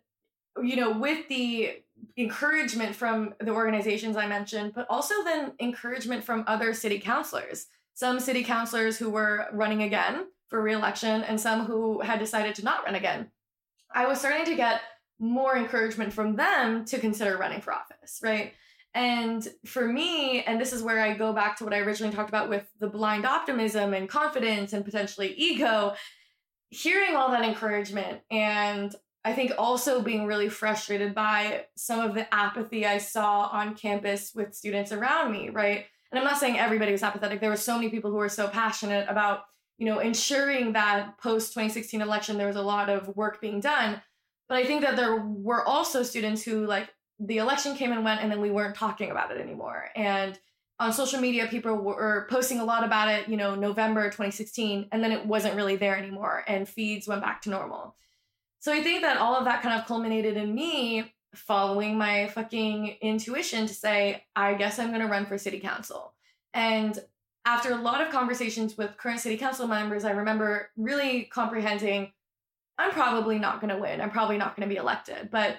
you 0.61 0.77
know 0.77 0.97
with 0.97 1.27
the 1.27 1.83
encouragement 2.17 2.95
from 2.95 3.33
the 3.39 3.51
organizations 3.51 4.15
I 4.15 4.27
mentioned, 4.27 4.73
but 4.73 4.87
also 4.89 5.23
then 5.23 5.53
encouragement 5.59 6.23
from 6.23 6.43
other 6.47 6.73
city 6.73 6.99
councilors. 6.99 7.67
Some 7.95 8.19
city 8.19 8.43
councilors 8.43 8.97
who 8.97 9.09
were 9.09 9.47
running 9.53 9.83
again 9.83 10.27
for 10.47 10.61
reelection 10.61 11.23
and 11.23 11.39
some 11.39 11.65
who 11.65 12.01
had 12.01 12.19
decided 12.19 12.55
to 12.55 12.63
not 12.63 12.85
run 12.85 12.95
again. 12.95 13.31
I 13.93 14.07
was 14.07 14.19
starting 14.19 14.45
to 14.45 14.55
get 14.55 14.81
more 15.23 15.55
encouragement 15.55 16.13
from 16.13 16.35
them 16.35 16.85
to 16.85 16.99
consider 16.99 17.37
running 17.37 17.61
for 17.61 17.73
office, 17.73 18.19
right? 18.21 18.53
And 18.93 19.47
for 19.65 19.87
me, 19.87 20.43
and 20.43 20.59
this 20.61 20.73
is 20.73 20.83
where 20.83 20.99
I 20.99 21.15
go 21.15 21.33
back 21.33 21.57
to 21.57 21.63
what 21.63 21.73
I 21.73 21.79
originally 21.79 22.13
talked 22.13 22.29
about 22.29 22.49
with 22.49 22.67
the 22.79 22.87
blind 22.87 23.25
optimism 23.25 23.93
and 23.93 24.07
confidence 24.07 24.73
and 24.73 24.85
potentially 24.85 25.33
ego, 25.35 25.95
hearing 26.69 27.15
all 27.15 27.31
that 27.31 27.43
encouragement 27.43 28.21
and 28.29 28.93
I 29.25 29.33
think 29.33 29.53
also 29.57 30.01
being 30.01 30.25
really 30.25 30.49
frustrated 30.49 31.15
by 31.15 31.65
some 31.77 32.01
of 32.01 32.13
the 32.13 32.31
apathy 32.33 32.85
I 32.85 32.97
saw 32.97 33.47
on 33.51 33.75
campus 33.75 34.33
with 34.35 34.53
students 34.53 34.91
around 34.91 35.31
me, 35.31 35.49
right? 35.49 35.85
And 36.11 36.19
I'm 36.19 36.25
not 36.25 36.39
saying 36.39 36.59
everybody 36.59 36.91
was 36.91 37.03
apathetic. 37.03 37.39
There 37.39 37.49
were 37.49 37.55
so 37.55 37.75
many 37.75 37.89
people 37.89 38.11
who 38.11 38.17
were 38.17 38.27
so 38.27 38.49
passionate 38.49 39.07
about, 39.07 39.45
you 39.77 39.85
know, 39.85 39.99
ensuring 39.99 40.73
that 40.73 41.17
post 41.19 41.53
2016 41.53 42.01
election 42.01 42.37
there 42.37 42.47
was 42.47 42.57
a 42.57 42.61
lot 42.61 42.89
of 42.89 43.15
work 43.15 43.39
being 43.39 43.61
done. 43.61 44.01
But 44.49 44.57
I 44.57 44.65
think 44.65 44.81
that 44.81 44.95
there 44.95 45.17
were 45.17 45.65
also 45.65 46.03
students 46.03 46.43
who 46.43 46.65
like 46.65 46.89
the 47.19 47.37
election 47.37 47.75
came 47.75 47.91
and 47.91 48.03
went 48.03 48.21
and 48.21 48.31
then 48.31 48.41
we 48.41 48.51
weren't 48.51 48.75
talking 48.75 49.11
about 49.11 49.31
it 49.31 49.39
anymore. 49.39 49.89
And 49.95 50.37
on 50.79 50.91
social 50.91 51.19
media 51.19 51.47
people 51.47 51.75
were 51.75 52.27
posting 52.29 52.59
a 52.59 52.65
lot 52.65 52.83
about 52.83 53.09
it, 53.09 53.29
you 53.29 53.37
know, 53.37 53.55
November 53.55 54.05
2016 54.05 54.89
and 54.91 55.03
then 55.03 55.11
it 55.11 55.25
wasn't 55.25 55.55
really 55.55 55.75
there 55.75 55.97
anymore 55.97 56.43
and 56.47 56.67
feeds 56.67 57.07
went 57.07 57.21
back 57.21 57.41
to 57.43 57.49
normal. 57.49 57.95
So 58.59 58.71
I 58.71 58.81
think 58.81 59.01
that 59.01 59.17
all 59.17 59.35
of 59.35 59.45
that 59.45 59.61
kind 59.61 59.79
of 59.79 59.87
culminated 59.87 60.37
in 60.37 60.53
me 60.53 61.13
following 61.35 61.97
my 61.97 62.27
fucking 62.27 62.97
intuition 63.01 63.67
to 63.67 63.73
say, 63.73 64.23
I 64.35 64.53
guess 64.53 64.79
I'm 64.79 64.89
going 64.89 65.01
to 65.01 65.07
run 65.07 65.25
for 65.25 65.37
city 65.37 65.59
council. 65.59 66.13
And 66.53 66.97
after 67.45 67.71
a 67.71 67.81
lot 67.81 68.01
of 68.01 68.11
conversations 68.11 68.77
with 68.77 68.97
current 68.97 69.19
city 69.19 69.37
council 69.37 69.67
members, 69.67 70.05
I 70.05 70.11
remember 70.11 70.69
really 70.77 71.23
comprehending 71.25 72.13
I'm 72.77 72.91
probably 72.91 73.39
not 73.39 73.61
going 73.61 73.73
to 73.73 73.81
win. 73.81 74.01
I'm 74.01 74.11
probably 74.11 74.37
not 74.37 74.55
going 74.55 74.67
to 74.67 74.73
be 74.73 74.79
elected. 74.79 75.29
But 75.31 75.57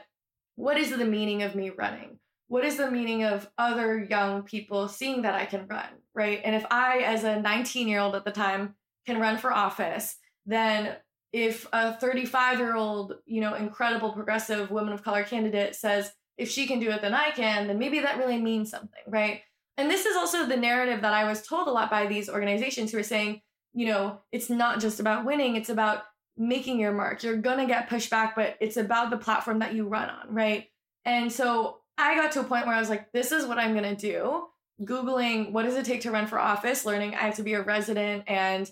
what 0.57 0.79
is 0.79 0.91
the 0.91 1.05
meaning 1.05 1.43
of 1.43 1.55
me 1.55 1.71
running? 1.71 2.19
What 2.49 2.65
is 2.65 2.77
the 2.77 2.91
meaning 2.91 3.25
of 3.25 3.49
other 3.59 4.05
young 4.05 4.43
people 4.43 4.89
seeing 4.89 5.23
that 5.23 5.35
I 5.35 5.47
can 5.47 5.67
run? 5.67 5.87
Right. 6.15 6.41
And 6.45 6.55
if 6.55 6.65
I, 6.71 6.99
as 6.99 7.25
a 7.25 7.41
19 7.41 7.89
year 7.89 8.01
old 8.01 8.15
at 8.15 8.25
the 8.25 8.31
time, 8.31 8.75
can 9.07 9.21
run 9.21 9.39
for 9.39 9.53
office, 9.53 10.17
then 10.47 10.97
if 11.33 11.67
a 11.73 11.95
35 11.95 12.59
year 12.59 12.77
old, 12.77 13.17
you 13.27 13.41
know, 13.41 13.55
incredible 13.55 14.13
progressive 14.13 14.71
woman 14.71 14.93
of 14.93 15.03
color 15.03 15.25
candidate 15.25 15.75
says, 15.75 16.13
if 16.37 16.49
she 16.49 16.67
can 16.67 16.81
do 16.81 16.91
it, 16.91 17.03
then 17.03 17.15
I 17.15 17.31
can, 17.31 17.67
then 17.67 17.79
maybe 17.79 18.01
that 18.01 18.19
really 18.19 18.41
means 18.41 18.71
something, 18.71 19.03
right? 19.07 19.43
And 19.77 19.91
this 19.91 20.07
is 20.07 20.17
also 20.17 20.47
the 20.47 20.57
narrative 20.57 21.03
that 21.03 21.13
I 21.13 21.25
was 21.25 21.47
told 21.47 21.69
a 21.69 21.73
lot 21.73 21.91
by 21.91 22.07
these 22.07 22.29
organizations 22.29 22.93
who 22.93 22.99
are 22.99 23.05
saying, 23.05 23.41
you 23.73 23.87
know, 23.87 24.21
it's 24.31 24.51
not 24.51 24.81
just 24.81 25.01
about 25.01 25.25
winning, 25.25 25.57
it's 25.57 25.69
about 25.69 26.05
making 26.37 26.81
your 26.81 26.93
mark. 26.93 27.23
You're 27.23 27.37
going 27.37 27.59
to 27.59 27.67
get 27.67 27.89
pushback, 27.89 28.33
but 28.35 28.57
it's 28.61 28.77
about 28.77 29.11
the 29.11 29.17
platform 29.17 29.61
that 29.61 29.75
you 29.75 29.87
run 29.87 30.11
on, 30.11 30.35
right? 30.35 30.69
And 31.05 31.31
so 31.31 31.79
I 31.97 32.15
got 32.17 32.33
to 32.33 32.41
a 32.41 32.45
point 32.45 32.67
where 32.67 32.75
I 32.75 32.81
was 32.81 32.91
like, 32.91 33.13
this 33.13 33.33
is 33.33 33.47
what 33.47 33.59
I'm 33.59 33.75
going 33.75 33.97
to 33.97 34.01
do. 34.01 34.47
Googling 34.83 35.53
what 35.53 35.65
does 35.65 35.77
it 35.77 35.85
take 35.85 36.01
to 36.01 36.11
run 36.11 36.27
for 36.27 36.39
office, 36.39 36.85
learning 36.85 37.15
I 37.15 37.21
have 37.21 37.37
to 37.37 37.45
be 37.45 37.55
a 37.55 37.63
resident 37.63 38.25
and 38.27 38.69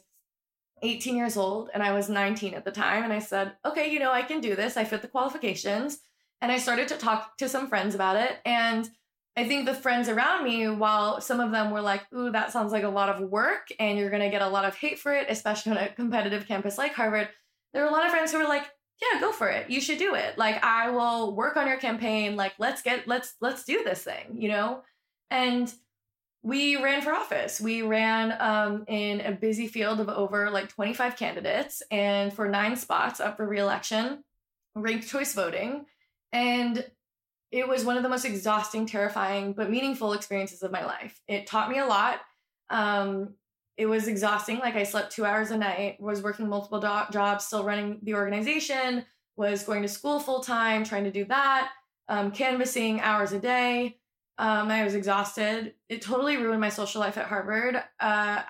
18 0.82 1.16
years 1.16 1.36
old 1.36 1.70
and 1.72 1.82
I 1.82 1.92
was 1.92 2.08
19 2.08 2.54
at 2.54 2.64
the 2.64 2.72
time. 2.72 3.04
And 3.04 3.12
I 3.12 3.20
said, 3.20 3.52
okay, 3.64 3.92
you 3.92 4.00
know, 4.00 4.10
I 4.10 4.22
can 4.22 4.40
do 4.40 4.56
this. 4.56 4.76
I 4.76 4.84
fit 4.84 5.02
the 5.02 5.08
qualifications. 5.08 6.00
And 6.40 6.50
I 6.50 6.58
started 6.58 6.88
to 6.88 6.96
talk 6.96 7.36
to 7.38 7.48
some 7.48 7.68
friends 7.68 7.94
about 7.94 8.16
it. 8.16 8.38
And 8.44 8.90
I 9.36 9.46
think 9.46 9.64
the 9.64 9.74
friends 9.74 10.08
around 10.08 10.44
me, 10.44 10.68
while 10.68 11.20
some 11.20 11.38
of 11.38 11.52
them 11.52 11.70
were 11.70 11.80
like, 11.80 12.02
ooh, 12.12 12.32
that 12.32 12.50
sounds 12.50 12.72
like 12.72 12.82
a 12.82 12.88
lot 12.88 13.08
of 13.08 13.30
work 13.30 13.68
and 13.78 13.96
you're 13.96 14.10
going 14.10 14.22
to 14.22 14.28
get 14.28 14.42
a 14.42 14.48
lot 14.48 14.64
of 14.64 14.76
hate 14.76 14.98
for 14.98 15.12
it, 15.12 15.26
especially 15.30 15.72
on 15.72 15.78
a 15.78 15.88
competitive 15.88 16.48
campus 16.48 16.76
like 16.76 16.94
Harvard, 16.94 17.28
there 17.72 17.82
were 17.82 17.88
a 17.88 17.92
lot 17.92 18.04
of 18.04 18.10
friends 18.10 18.32
who 18.32 18.38
were 18.38 18.44
like, 18.44 18.66
yeah, 19.00 19.20
go 19.20 19.32
for 19.32 19.48
it. 19.48 19.70
You 19.70 19.80
should 19.80 19.98
do 19.98 20.14
it. 20.14 20.38
Like, 20.38 20.62
I 20.62 20.90
will 20.90 21.34
work 21.34 21.56
on 21.56 21.66
your 21.66 21.78
campaign. 21.78 22.36
Like, 22.36 22.54
let's 22.58 22.82
get, 22.82 23.08
let's, 23.08 23.34
let's 23.40 23.64
do 23.64 23.82
this 23.82 24.02
thing, 24.02 24.36
you 24.36 24.48
know? 24.48 24.82
And 25.30 25.72
we 26.42 26.76
ran 26.76 27.02
for 27.02 27.12
office. 27.12 27.60
We 27.60 27.82
ran 27.82 28.34
um, 28.40 28.84
in 28.88 29.20
a 29.20 29.32
busy 29.32 29.68
field 29.68 30.00
of 30.00 30.08
over 30.08 30.50
like 30.50 30.68
25 30.68 31.16
candidates 31.16 31.82
and 31.90 32.32
for 32.32 32.48
nine 32.48 32.76
spots 32.76 33.20
up 33.20 33.36
for 33.36 33.46
reelection, 33.46 34.22
ranked 34.74 35.08
choice 35.08 35.34
voting. 35.34 35.86
And 36.32 36.84
it 37.52 37.68
was 37.68 37.84
one 37.84 37.96
of 37.96 38.02
the 38.02 38.08
most 38.08 38.24
exhausting, 38.24 38.86
terrifying, 38.86 39.52
but 39.52 39.70
meaningful 39.70 40.14
experiences 40.14 40.62
of 40.62 40.72
my 40.72 40.84
life. 40.84 41.20
It 41.28 41.46
taught 41.46 41.70
me 41.70 41.78
a 41.78 41.86
lot. 41.86 42.20
Um, 42.70 43.34
it 43.76 43.86
was 43.86 44.06
exhausting. 44.06 44.58
Like 44.58 44.76
I 44.76 44.82
slept 44.82 45.12
two 45.12 45.24
hours 45.24 45.50
a 45.50 45.56
night, 45.56 46.00
was 46.00 46.22
working 46.22 46.48
multiple 46.48 46.80
do- 46.80 47.12
jobs, 47.12 47.46
still 47.46 47.64
running 47.64 47.98
the 48.02 48.14
organization, 48.14 49.04
was 49.36 49.64
going 49.64 49.82
to 49.82 49.88
school 49.88 50.20
full 50.20 50.40
time, 50.40 50.84
trying 50.84 51.04
to 51.04 51.10
do 51.10 51.24
that, 51.26 51.70
um, 52.08 52.30
canvassing 52.30 53.00
hours 53.00 53.32
a 53.32 53.38
day. 53.38 53.98
Um, 54.38 54.70
I 54.70 54.84
was 54.84 54.94
exhausted. 54.94 55.74
It 55.88 56.02
totally 56.02 56.36
ruined 56.36 56.60
my 56.60 56.68
social 56.68 57.00
life 57.00 57.16
at 57.16 57.26
Harvard. 57.26 57.76
Uh, 57.76 57.82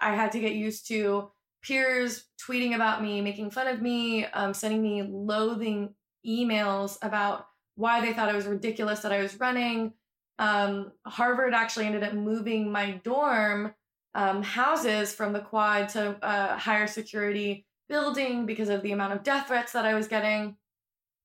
I 0.01 0.15
had 0.15 0.33
to 0.33 0.41
get 0.41 0.55
used 0.55 0.89
to 0.89 1.31
peers 1.63 2.25
tweeting 2.45 2.75
about 2.75 3.03
me, 3.03 3.21
making 3.21 3.51
fun 3.51 3.69
of 3.69 3.81
me, 3.81 4.27
um, 4.27 4.55
sending 4.55 4.83
me 4.83 5.03
loathing 5.03 5.95
emails 6.27 6.99
about 7.03 7.47
why 7.77 8.01
they 8.01 8.13
thought 8.13 8.29
it 8.29 8.35
was 8.35 8.47
ridiculous 8.47 9.01
that 9.01 9.13
I 9.13 9.21
was 9.21 9.39
running. 9.39 9.93
Um, 10.39 10.93
Harvard 11.07 11.55
actually 11.55 11.87
ended 11.87 12.03
up 12.03 12.15
moving 12.15 12.73
my 12.73 12.93
dorm 13.05 13.75
um, 14.15 14.43
houses 14.43 15.15
from 15.15 15.33
the 15.33 15.41
quad 15.41 15.89
to 15.91 16.17
a 16.23 16.57
higher 16.57 16.87
security 16.87 17.67
building 17.89 18.47
because 18.47 18.69
of 18.69 18.83
the 18.83 18.93
amount 18.93 19.13
of 19.13 19.23
death 19.23 19.49
threats 19.49 19.73
that 19.73 19.85
I 19.85 19.95
was 19.95 20.09
getting. 20.09 20.57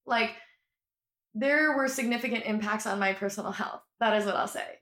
Like, 0.05 0.31
there 1.33 1.75
were 1.77 1.87
significant 1.87 2.45
impacts 2.45 2.87
on 2.87 2.99
my 2.99 3.13
personal 3.13 3.51
health. 3.51 3.81
That 3.99 4.17
is 4.17 4.25
what 4.25 4.35
I'll 4.35 4.47
say. 4.47 4.79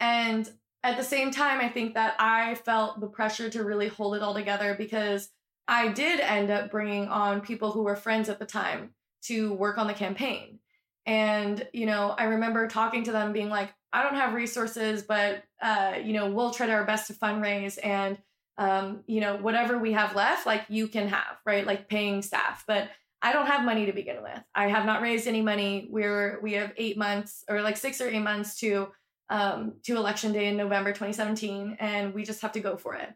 And 0.00 0.50
at 0.82 0.96
the 0.96 1.04
same 1.04 1.30
time, 1.30 1.60
I 1.60 1.68
think 1.68 1.94
that 1.94 2.14
I 2.18 2.56
felt 2.56 3.00
the 3.00 3.06
pressure 3.06 3.48
to 3.50 3.64
really 3.64 3.88
hold 3.88 4.16
it 4.16 4.22
all 4.22 4.34
together 4.34 4.74
because 4.76 5.30
I 5.66 5.88
did 5.88 6.20
end 6.20 6.50
up 6.50 6.70
bringing 6.70 7.08
on 7.08 7.40
people 7.40 7.72
who 7.72 7.84
were 7.84 7.96
friends 7.96 8.28
at 8.28 8.38
the 8.38 8.44
time 8.44 8.90
to 9.22 9.54
work 9.54 9.78
on 9.78 9.86
the 9.86 9.94
campaign. 9.94 10.58
And, 11.06 11.66
you 11.72 11.86
know, 11.86 12.14
I 12.18 12.24
remember 12.24 12.68
talking 12.68 13.04
to 13.04 13.12
them 13.12 13.32
being 13.32 13.48
like, 13.48 13.72
I 13.94 14.02
don't 14.02 14.16
have 14.16 14.34
resources, 14.34 15.02
but, 15.02 15.44
uh, 15.62 15.94
you 16.02 16.12
know, 16.12 16.30
we'll 16.30 16.50
try 16.50 16.68
our 16.68 16.84
best 16.84 17.06
to 17.06 17.12
fundraise 17.12 17.78
and, 17.82 18.18
um, 18.58 19.04
you 19.06 19.20
know, 19.20 19.36
whatever 19.36 19.78
we 19.78 19.92
have 19.92 20.16
left, 20.16 20.46
like 20.46 20.64
you 20.68 20.88
can 20.88 21.08
have, 21.08 21.38
right? 21.46 21.64
Like 21.64 21.88
paying 21.88 22.20
staff. 22.20 22.64
But 22.66 22.90
I 23.22 23.32
don't 23.32 23.46
have 23.46 23.64
money 23.64 23.86
to 23.86 23.92
begin 23.92 24.22
with. 24.22 24.38
I 24.54 24.68
have 24.68 24.84
not 24.84 25.00
raised 25.00 25.26
any 25.26 25.40
money. 25.40 25.88
We're 25.90 26.40
we 26.42 26.52
have 26.54 26.72
eight 26.76 26.98
months 26.98 27.42
or 27.48 27.62
like 27.62 27.78
six 27.78 28.00
or 28.02 28.08
eight 28.08 28.20
months 28.20 28.58
to 28.58 28.88
um 29.30 29.74
to 29.84 29.96
election 29.96 30.32
day 30.32 30.46
in 30.46 30.58
November 30.58 30.90
2017, 30.90 31.78
and 31.80 32.12
we 32.12 32.22
just 32.24 32.42
have 32.42 32.52
to 32.52 32.60
go 32.60 32.76
for 32.76 32.94
it. 32.96 33.08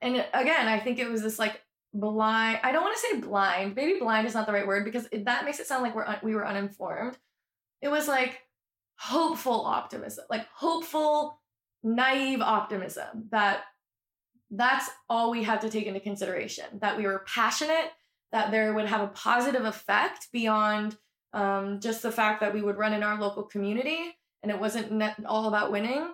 And 0.00 0.24
again, 0.32 0.68
I 0.68 0.78
think 0.78 1.00
it 1.00 1.10
was 1.10 1.20
this 1.20 1.38
like 1.38 1.60
blind. 1.92 2.60
I 2.62 2.70
don't 2.70 2.82
want 2.82 2.94
to 2.96 3.02
say 3.02 3.20
blind. 3.20 3.74
Maybe 3.74 3.98
blind 3.98 4.28
is 4.28 4.34
not 4.34 4.46
the 4.46 4.52
right 4.52 4.66
word 4.66 4.84
because 4.84 5.08
that 5.12 5.44
makes 5.44 5.58
it 5.58 5.66
sound 5.66 5.82
like 5.82 5.96
we're 5.96 6.06
un, 6.06 6.18
we 6.22 6.36
were 6.36 6.46
uninformed. 6.46 7.18
It 7.82 7.88
was 7.88 8.06
like 8.06 8.40
hopeful 8.98 9.64
optimism, 9.64 10.24
like 10.30 10.46
hopeful, 10.54 11.40
naive 11.82 12.40
optimism 12.40 13.28
that 13.30 13.60
that's 14.50 14.88
all 15.08 15.30
we 15.30 15.42
had 15.42 15.60
to 15.60 15.70
take 15.70 15.86
into 15.86 16.00
consideration. 16.00 16.64
That 16.80 16.96
we 16.96 17.04
were 17.04 17.24
passionate 17.26 17.92
that 18.32 18.50
there 18.50 18.74
would 18.74 18.86
have 18.86 19.00
a 19.00 19.08
positive 19.08 19.64
effect 19.64 20.28
beyond 20.32 20.96
um, 21.32 21.80
just 21.80 22.02
the 22.02 22.12
fact 22.12 22.40
that 22.40 22.54
we 22.54 22.62
would 22.62 22.76
run 22.76 22.92
in 22.92 23.02
our 23.02 23.20
local 23.20 23.42
community 23.42 24.16
and 24.42 24.50
it 24.50 24.60
wasn't 24.60 25.02
all 25.26 25.48
about 25.48 25.72
winning. 25.72 26.12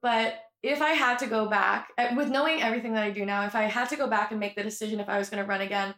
But 0.00 0.34
if 0.62 0.80
I 0.80 0.90
had 0.90 1.18
to 1.20 1.26
go 1.26 1.48
back, 1.48 1.88
eh, 1.98 2.14
with 2.14 2.28
knowing 2.28 2.62
everything 2.62 2.94
that 2.94 3.02
I 3.02 3.10
do 3.10 3.24
now, 3.26 3.44
if 3.46 3.54
I 3.54 3.62
had 3.62 3.88
to 3.90 3.96
go 3.96 4.08
back 4.08 4.30
and 4.30 4.40
make 4.40 4.54
the 4.54 4.62
decision 4.62 5.00
if 5.00 5.08
I 5.08 5.18
was 5.18 5.28
going 5.28 5.42
to 5.42 5.48
run 5.48 5.60
again, 5.60 5.94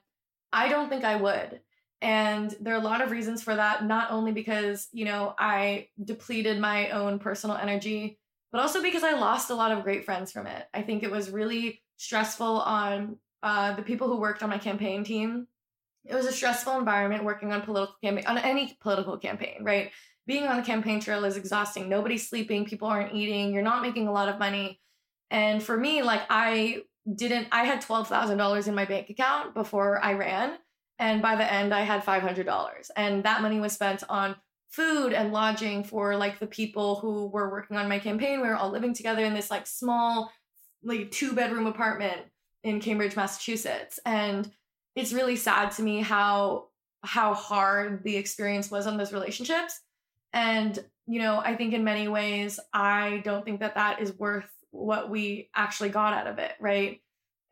I 0.53 0.69
don't 0.69 0.89
think 0.89 1.05
I 1.05 1.17
would. 1.17 1.61
And 2.01 2.55
there 2.61 2.75
are 2.75 2.81
a 2.81 2.85
lot 2.85 3.01
of 3.01 3.11
reasons 3.11 3.43
for 3.43 3.57
that, 3.57 3.85
not 3.85 4.11
only 4.11 4.33
because, 4.33 4.89
you 4.93 5.05
know, 5.05 5.35
I 5.39 5.89
depleted 6.03 6.61
my 6.61 6.91
own 6.91 7.19
personal 7.19 7.57
energy, 7.57 8.19
but 8.53 8.61
also 8.61 8.83
because 8.83 9.03
I 9.03 9.13
lost 9.13 9.51
a 9.51 9.55
lot 9.55 9.73
of 9.73 9.85
great 9.85 10.05
friends 10.05 10.31
from 10.31 10.47
it. 10.47 10.67
I 10.75 10.83
think 10.83 11.03
it 11.03 11.11
was 11.11 11.31
really 11.31 11.83
stressful 11.97 12.61
on 12.61 13.17
uh, 13.43 13.75
the 13.75 13.83
people 13.83 14.09
who 14.09 14.19
worked 14.19 14.43
on 14.43 14.51
my 14.51 14.59
campaign 14.59 15.05
team 15.05 15.47
it 16.05 16.15
was 16.15 16.27
a 16.27 16.33
stressful 16.33 16.79
environment 16.79 17.25
working 17.25 17.53
on 17.53 17.63
political 17.63 17.97
campaign 18.03 18.27
on 18.27 18.39
any 18.39 18.77
political 18.81 19.17
campaign, 19.17 19.59
right? 19.63 19.91
Being 20.27 20.45
on 20.45 20.57
the 20.57 20.63
campaign 20.63 21.01
trail 21.01 21.25
is 21.25 21.37
exhausting. 21.37 21.89
Nobody's 21.89 22.29
sleeping, 22.29 22.65
people 22.65 22.89
aren't 22.89 23.15
eating, 23.15 23.53
you're 23.53 23.63
not 23.63 23.83
making 23.83 24.09
a 24.09 24.13
lot 24.13 24.29
of 24.29 24.39
money. 24.39 24.81
And 25.31 25.63
for 25.63 25.77
me, 25.77 26.03
like 26.03 26.23
I 26.29 26.83
didn't 27.13 27.49
I 27.53 27.65
had 27.65 27.83
$12,000 27.83 28.69
in 28.69 28.75
my 28.75 28.85
bank 28.85 29.11
account 29.11 29.55
before 29.55 30.03
I 30.03 30.15
ran, 30.15 30.57
and 30.99 31.23
by 31.23 31.37
the 31.37 31.53
end 31.53 31.75
I 31.75 31.83
had 31.83 32.05
$500. 32.05 32.91
And 32.97 33.25
that 33.25 33.43
money 33.43 33.61
was 33.61 33.73
spent 33.73 34.03
on 34.09 34.37
food 34.69 35.13
and 35.13 35.33
lodging 35.33 35.85
for 35.85 36.17
like 36.17 36.39
the 36.39 36.47
people 36.47 36.97
who 36.97 37.27
were 37.29 37.51
working 37.51 37.77
on 37.77 37.89
my 37.89 37.99
campaign. 37.99 38.41
We 38.41 38.49
were 38.49 38.57
all 38.57 38.71
living 38.71 38.93
together 38.93 39.25
in 39.25 39.35
this 39.35 39.51
like 39.51 39.67
small, 39.67 40.33
like 40.83 41.11
two 41.11 41.33
bedroom 41.33 41.67
apartment 41.67 42.23
in 42.65 42.81
Cambridge, 42.81 43.15
Massachusetts. 43.15 44.01
And 44.05 44.51
it's 44.97 45.13
really 45.13 45.37
sad 45.37 45.71
to 45.73 45.83
me 45.83 46.01
how 46.01 46.69
how 47.05 47.35
hard 47.35 48.03
the 48.03 48.17
experience 48.17 48.71
was 48.71 48.87
on 48.87 48.97
those 48.97 49.13
relationships. 49.13 49.81
And 50.33 50.83
you 51.07 51.21
know, 51.21 51.39
I 51.39 51.55
think 51.55 51.75
in 51.75 51.85
many 51.85 52.09
ways, 52.09 52.59
I 52.73 53.21
don't 53.25 53.45
think 53.45 53.61
that 53.61 53.75
that 53.75 54.01
is 54.01 54.19
worth 54.19 54.51
what 54.71 55.09
we 55.09 55.51
actually 55.55 55.91
got 55.91 56.15
out 56.15 56.27
of 56.27 56.39
it, 56.39 56.53
right? 56.59 57.01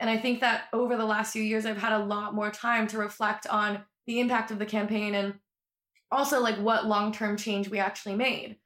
And 0.02 0.10
I 0.10 0.16
think 0.16 0.40
that 0.40 0.64
over 0.72 0.96
the 0.96 1.04
last 1.04 1.32
few 1.32 1.44
years, 1.44 1.64
I've 1.64 1.80
had 1.80 1.92
a 1.92 2.04
lot 2.04 2.34
more 2.34 2.50
time 2.50 2.88
to 2.88 2.98
reflect 2.98 3.46
on 3.46 3.84
the 4.08 4.18
impact 4.18 4.50
of 4.50 4.58
the 4.58 4.66
campaign 4.66 5.14
and 5.14 5.34
also 6.10 6.40
like 6.40 6.56
what 6.56 6.86
long 6.86 7.12
term 7.12 7.36
change 7.36 7.68
we 7.68 7.78
actually 7.78 8.16
made. 8.16 8.56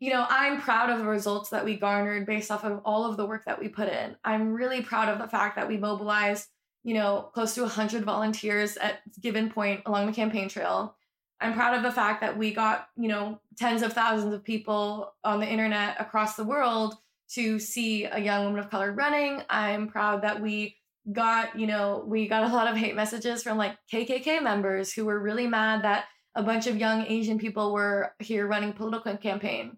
You 0.00 0.10
know, 0.10 0.26
I'm 0.28 0.60
proud 0.60 0.90
of 0.90 0.98
the 0.98 1.04
results 1.04 1.50
that 1.50 1.64
we 1.64 1.76
garnered 1.76 2.26
based 2.26 2.50
off 2.50 2.64
of 2.64 2.80
all 2.84 3.08
of 3.08 3.16
the 3.16 3.24
work 3.24 3.44
that 3.44 3.60
we 3.60 3.68
put 3.68 3.88
in. 3.88 4.16
I'm 4.24 4.52
really 4.52 4.82
proud 4.82 5.08
of 5.08 5.20
the 5.20 5.28
fact 5.28 5.54
that 5.54 5.68
we 5.68 5.76
mobilized, 5.76 6.48
you 6.82 6.94
know, 6.94 7.30
close 7.32 7.54
to 7.54 7.60
100 7.60 8.02
volunteers 8.02 8.76
at 8.76 9.00
given 9.20 9.50
point 9.50 9.82
along 9.86 10.06
the 10.06 10.12
campaign 10.12 10.48
trail. 10.48 10.96
I'm 11.40 11.54
proud 11.54 11.76
of 11.76 11.84
the 11.84 11.92
fact 11.92 12.20
that 12.22 12.36
we 12.36 12.52
got, 12.52 12.88
you 12.96 13.06
know, 13.06 13.40
tens 13.56 13.82
of 13.82 13.92
thousands 13.92 14.34
of 14.34 14.42
people 14.42 15.14
on 15.22 15.38
the 15.38 15.48
internet 15.48 16.00
across 16.00 16.34
the 16.34 16.42
world 16.42 16.96
to 17.34 17.58
see 17.58 18.04
a 18.04 18.18
young 18.18 18.44
woman 18.44 18.60
of 18.60 18.70
color 18.70 18.92
running. 18.92 19.42
I'm 19.48 19.88
proud 19.88 20.22
that 20.22 20.40
we 20.40 20.76
got, 21.12 21.58
you 21.58 21.66
know, 21.66 22.04
we 22.06 22.28
got 22.28 22.44
a 22.44 22.54
lot 22.54 22.68
of 22.68 22.76
hate 22.76 22.94
messages 22.94 23.42
from 23.42 23.58
like 23.58 23.76
KKK 23.92 24.42
members 24.42 24.92
who 24.92 25.04
were 25.04 25.20
really 25.20 25.46
mad 25.46 25.82
that 25.82 26.04
a 26.34 26.42
bunch 26.42 26.66
of 26.66 26.76
young 26.76 27.06
Asian 27.06 27.38
people 27.38 27.72
were 27.72 28.12
here 28.18 28.46
running 28.46 28.72
political 28.72 29.16
campaign. 29.16 29.76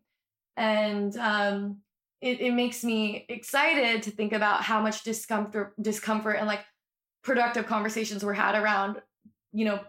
And 0.57 1.16
um, 1.16 1.79
it, 2.21 2.40
it 2.40 2.53
makes 2.53 2.83
me 2.83 3.27
excited 3.29 4.03
to 4.05 4.11
think 4.11 4.33
about 4.33 4.62
how 4.62 4.81
much 4.81 5.03
discomfort, 5.03 5.75
discomfort 5.81 6.37
and 6.38 6.47
like 6.47 6.61
productive 7.23 7.66
conversations 7.66 8.25
were 8.25 8.33
had 8.35 8.55
around, 8.55 9.03
you 9.53 9.64
know, 9.64 9.81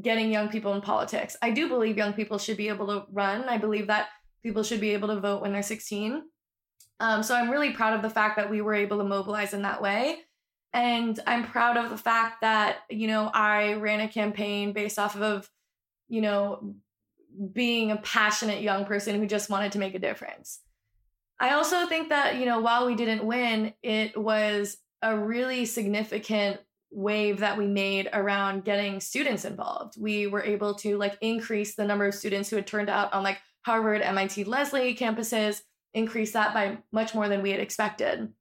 getting 0.00 0.30
young 0.30 0.48
people 0.48 0.74
in 0.74 0.80
politics. 0.80 1.36
I 1.42 1.50
do 1.50 1.68
believe 1.68 1.96
young 1.96 2.12
people 2.12 2.38
should 2.38 2.56
be 2.56 2.68
able 2.68 2.86
to 2.88 3.06
run. 3.10 3.48
I 3.48 3.58
believe 3.58 3.88
that 3.88 4.08
people 4.42 4.62
should 4.62 4.80
be 4.80 4.90
able 4.90 5.08
to 5.08 5.20
vote 5.20 5.42
when 5.42 5.52
they're 5.52 5.62
16. 5.62 6.22
Um, 7.00 7.22
so 7.22 7.34
I'm 7.34 7.50
really 7.50 7.70
proud 7.70 7.94
of 7.94 8.02
the 8.02 8.10
fact 8.10 8.36
that 8.36 8.50
we 8.50 8.60
were 8.60 8.74
able 8.74 8.98
to 8.98 9.04
mobilize 9.04 9.52
in 9.52 9.62
that 9.62 9.82
way. 9.82 10.18
And 10.72 11.18
I'm 11.26 11.44
proud 11.44 11.76
of 11.76 11.90
the 11.90 11.96
fact 11.96 12.40
that, 12.40 12.78
you 12.90 13.06
know, 13.06 13.30
I 13.32 13.74
ran 13.74 14.00
a 14.00 14.08
campaign 14.08 14.72
based 14.72 14.98
off 14.98 15.16
of 15.16 15.50
you 16.08 16.20
know, 16.20 16.74
being 17.52 17.90
a 17.90 17.96
passionate 17.96 18.62
young 18.62 18.84
person 18.84 19.18
who 19.18 19.26
just 19.26 19.50
wanted 19.50 19.72
to 19.72 19.78
make 19.78 19.94
a 19.94 19.98
difference. 19.98 20.60
I 21.38 21.50
also 21.50 21.86
think 21.86 22.08
that, 22.08 22.36
you 22.36 22.46
know, 22.46 22.60
while 22.60 22.86
we 22.86 22.94
didn't 22.94 23.24
win, 23.24 23.74
it 23.82 24.16
was 24.16 24.78
a 25.02 25.16
really 25.16 25.66
significant 25.66 26.60
wave 26.90 27.40
that 27.40 27.58
we 27.58 27.66
made 27.66 28.08
around 28.12 28.64
getting 28.64 29.00
students 29.00 29.44
involved. 29.44 30.00
We 30.00 30.28
were 30.28 30.42
able 30.42 30.74
to 30.76 30.96
like 30.96 31.18
increase 31.20 31.74
the 31.74 31.84
number 31.84 32.06
of 32.06 32.14
students 32.14 32.48
who 32.48 32.56
had 32.56 32.66
turned 32.66 32.88
out 32.88 33.12
on 33.12 33.22
like 33.22 33.38
Harvard, 33.66 34.00
MIT, 34.00 34.44
Lesley 34.44 34.94
campuses, 34.94 35.60
increase 35.96 36.32
that 36.32 36.54
by 36.54 36.78
much 36.92 37.14
more 37.14 37.28
than 37.28 37.42
we 37.42 37.50
had 37.50 37.60
expected. 37.60 38.32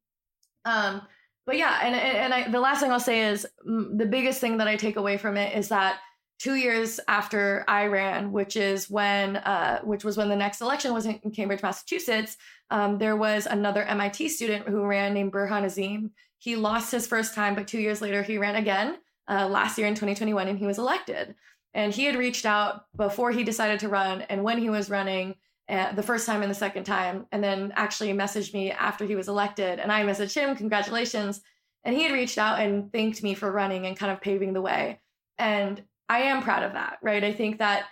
Um, 0.66 1.02
but 1.46 1.58
yeah, 1.58 1.80
and 1.82 1.96
and 1.96 2.34
I, 2.34 2.48
the 2.50 2.60
last 2.60 2.82
thing 2.82 2.92
I'll 2.92 3.00
say 3.00 3.30
is 3.30 3.48
mm, 3.68 3.98
the 3.98 4.06
biggest 4.06 4.42
thing 4.42 4.58
that 4.58 4.68
I 4.68 4.76
take 4.76 4.96
away 4.96 5.18
from 5.18 5.38
it 5.38 5.58
is 5.58 5.70
that 5.70 6.00
two 6.40 6.56
years 6.56 7.00
after 7.08 7.64
I 7.68 7.86
ran, 7.86 8.32
which 8.32 8.56
is 8.56 8.90
when, 8.90 9.38
uh, 9.38 9.82
which 9.84 10.04
was 10.04 10.18
when 10.18 10.30
the 10.30 10.36
next 10.36 10.62
election 10.62 10.94
was 10.94 11.06
in, 11.06 11.20
Cambridge, 11.34 11.64
Massachusetts, 11.64 12.38
um, 12.72 12.98
there 12.98 13.16
was 13.16 13.46
another 13.46 13.84
MIT 13.84 14.30
student 14.30 14.68
who 14.68 14.84
ran 14.84 15.14
named 15.14 15.32
Burhan 15.32 15.64
Azeem. 15.64 16.12
He 16.40 16.56
lost 16.56 16.92
his 16.92 17.08
first 17.08 17.36
time, 17.36 17.56
but 17.56 17.68
two 17.68 17.80
years 17.80 18.02
later 18.02 18.22
he 18.22 18.38
ran 18.38 18.56
again 18.56 18.98
uh, 19.30 19.48
last 19.48 19.78
year 19.78 19.88
in 19.88 19.94
2021, 19.94 20.48
and 20.48 20.60
he 20.60 20.66
was 20.66 20.78
elected. 20.78 21.36
And 21.74 21.94
he 21.94 22.06
had 22.06 22.16
reached 22.16 22.46
out 22.46 22.86
before 22.96 23.32
he 23.32 23.44
decided 23.44 23.80
to 23.82 23.90
run, 23.90 24.22
and 24.24 24.44
when 24.44 24.58
he 24.58 24.70
was 24.70 24.90
running. 24.90 25.36
Uh, 25.68 25.92
the 25.94 26.04
first 26.04 26.28
time 26.28 26.44
and 26.44 26.52
the 26.52 26.56
second 26.56 26.84
time, 26.84 27.26
and 27.32 27.44
then 27.44 27.74
actually 27.76 28.14
messaged 28.14 28.54
me 28.54 28.72
after 28.72 29.04
he 29.04 29.16
was 29.16 29.28
elected. 29.28 29.80
And 29.80 29.92
I 29.92 30.04
messaged 30.04 30.36
him, 30.36 30.56
congratulations. 30.56 31.42
And 31.84 31.96
he 31.96 32.04
had 32.04 32.14
reached 32.14 32.38
out 32.38 32.60
and 32.60 32.92
thanked 32.92 33.24
me 33.24 33.34
for 33.34 33.52
running 33.52 33.88
and 33.88 33.98
kind 33.98 34.12
of 34.12 34.22
paving 34.22 34.54
the 34.54 34.62
way. 34.62 35.00
And 35.40 35.84
I 36.08 36.20
am 36.20 36.44
proud 36.44 36.62
of 36.62 36.74
that, 36.74 37.00
right? 37.02 37.24
I 37.24 37.34
think 37.34 37.58
that 37.58 37.86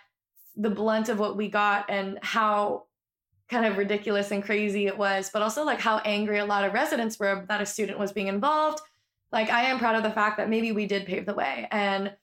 the 0.55 0.69
blunt 0.69 1.09
of 1.09 1.17
what 1.17 1.35
we 1.35 1.47
got 1.49 1.89
and 1.89 2.19
how 2.21 2.83
kind 3.49 3.65
of 3.65 3.77
ridiculous 3.77 4.29
and 4.29 4.43
crazy 4.43 4.85
it 4.85 4.97
was, 4.97 5.31
but 5.31 5.41
also 5.41 5.63
like 5.63 5.79
how 5.79 5.97
angry 5.99 6.37
a 6.37 6.45
lot 6.45 6.63
of 6.63 6.73
residents 6.73 7.19
were 7.19 7.43
that 7.47 7.61
a 7.61 7.65
student 7.65 7.97
was 7.97 8.11
being 8.11 8.27
involved. 8.27 8.81
Like, 9.31 9.49
I 9.49 9.63
am 9.63 9.79
proud 9.79 9.95
of 9.95 10.03
the 10.03 10.11
fact 10.11 10.37
that 10.37 10.47
maybe 10.47 10.71
we 10.71 10.85
did 10.85 11.07
pave 11.07 11.25
the 11.25 11.33
way. 11.33 11.67
And 11.71 12.15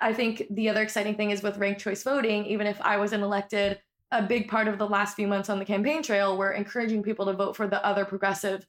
I 0.00 0.12
think 0.12 0.42
the 0.50 0.68
other 0.68 0.82
exciting 0.82 1.14
thing 1.14 1.30
is 1.30 1.44
with 1.44 1.58
ranked 1.58 1.80
choice 1.80 2.02
voting, 2.02 2.44
even 2.46 2.66
if 2.66 2.80
I 2.80 2.96
wasn't 2.96 3.22
elected, 3.22 3.80
a 4.12 4.22
big 4.22 4.48
part 4.48 4.68
of 4.68 4.78
the 4.78 4.88
last 4.88 5.16
few 5.16 5.26
months 5.26 5.50
on 5.50 5.58
the 5.58 5.64
campaign 5.64 6.02
trail 6.02 6.36
were 6.36 6.52
encouraging 6.52 7.02
people 7.02 7.26
to 7.26 7.32
vote 7.32 7.56
for 7.56 7.66
the 7.66 7.84
other 7.84 8.04
progressive 8.04 8.66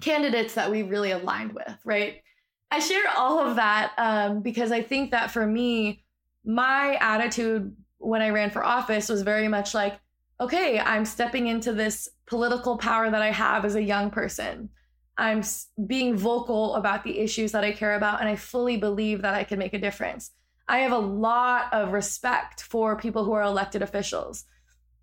candidates 0.00 0.54
that 0.54 0.70
we 0.70 0.82
really 0.82 1.10
aligned 1.10 1.52
with, 1.52 1.76
right? 1.84 2.22
I 2.70 2.78
share 2.78 3.08
all 3.16 3.38
of 3.38 3.56
that 3.56 3.92
um, 3.98 4.40
because 4.40 4.72
I 4.72 4.82
think 4.82 5.10
that 5.10 5.30
for 5.30 5.46
me, 5.46 6.04
my 6.44 6.96
attitude 7.00 7.76
when 7.98 8.22
I 8.22 8.30
ran 8.30 8.50
for 8.50 8.64
office 8.64 9.08
was 9.08 9.22
very 9.22 9.48
much 9.48 9.74
like, 9.74 9.98
okay, 10.40 10.80
I'm 10.80 11.04
stepping 11.04 11.46
into 11.46 11.72
this 11.72 12.08
political 12.26 12.76
power 12.78 13.10
that 13.10 13.22
I 13.22 13.30
have 13.30 13.64
as 13.64 13.76
a 13.76 13.82
young 13.82 14.10
person. 14.10 14.70
I'm 15.16 15.42
being 15.86 16.16
vocal 16.16 16.74
about 16.74 17.04
the 17.04 17.18
issues 17.18 17.52
that 17.52 17.62
I 17.62 17.72
care 17.72 17.94
about, 17.94 18.20
and 18.20 18.28
I 18.28 18.36
fully 18.36 18.76
believe 18.76 19.22
that 19.22 19.34
I 19.34 19.44
can 19.44 19.58
make 19.58 19.74
a 19.74 19.78
difference. 19.78 20.30
I 20.68 20.78
have 20.78 20.92
a 20.92 20.98
lot 20.98 21.72
of 21.72 21.92
respect 21.92 22.62
for 22.62 22.96
people 22.96 23.24
who 23.24 23.32
are 23.32 23.42
elected 23.42 23.82
officials, 23.82 24.44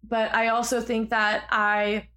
but 0.03 0.33
I 0.33 0.47
also 0.47 0.81
think 0.81 1.09
that 1.09 1.45
I 1.49 2.07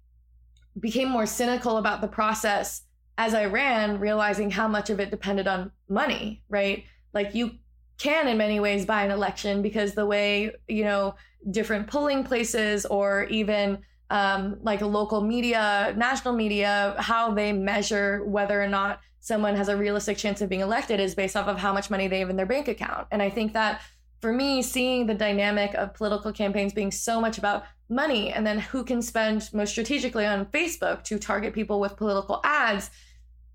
became 0.79 1.09
more 1.09 1.25
cynical 1.25 1.77
about 1.77 2.01
the 2.01 2.07
process 2.07 2.83
as 3.17 3.33
I 3.33 3.45
ran, 3.45 3.99
realizing 3.99 4.49
how 4.49 4.67
much 4.67 4.89
of 4.89 4.99
it 4.99 5.11
depended 5.11 5.47
on 5.47 5.71
money, 5.87 6.41
right? 6.49 6.83
Like 7.13 7.35
you 7.35 7.51
can 7.97 8.27
in 8.27 8.37
many 8.37 8.59
ways 8.59 8.85
buy 8.85 9.03
an 9.03 9.11
election 9.11 9.61
because 9.61 9.93
the 9.93 10.05
way, 10.05 10.51
you 10.67 10.83
know, 10.83 11.15
different 11.51 11.87
polling 11.87 12.23
places 12.23 12.85
or 12.85 13.25
even 13.25 13.79
um, 14.09 14.57
like 14.61 14.81
local 14.81 15.21
media, 15.21 15.93
national 15.95 16.33
media, 16.33 16.95
how 16.97 17.31
they 17.31 17.53
measure 17.53 18.23
whether 18.25 18.61
or 18.61 18.67
not 18.67 18.99
someone 19.19 19.55
has 19.55 19.69
a 19.69 19.77
realistic 19.77 20.17
chance 20.17 20.41
of 20.41 20.49
being 20.49 20.61
elected 20.61 20.99
is 20.99 21.15
based 21.15 21.37
off 21.37 21.47
of 21.47 21.57
how 21.57 21.71
much 21.71 21.89
money 21.89 22.07
they 22.07 22.19
have 22.19 22.29
in 22.29 22.35
their 22.35 22.45
bank 22.45 22.67
account. 22.67 23.07
And 23.11 23.21
I 23.21 23.29
think 23.29 23.53
that 23.53 23.81
for 24.23 24.31
me, 24.31 24.61
seeing 24.61 25.05
the 25.05 25.13
dynamic 25.13 25.73
of 25.73 25.93
political 25.93 26.31
campaigns 26.31 26.71
being 26.71 26.91
so 26.91 27.19
much 27.19 27.37
about 27.37 27.65
money 27.89 28.31
and 28.31 28.47
then 28.47 28.57
who 28.57 28.85
can 28.85 29.01
spend 29.01 29.49
most 29.51 29.71
strategically 29.71 30.25
on 30.25 30.45
Facebook 30.45 31.03
to 31.03 31.19
target 31.19 31.53
people 31.53 31.81
with 31.81 31.97
political 31.97 32.39
ads. 32.45 32.89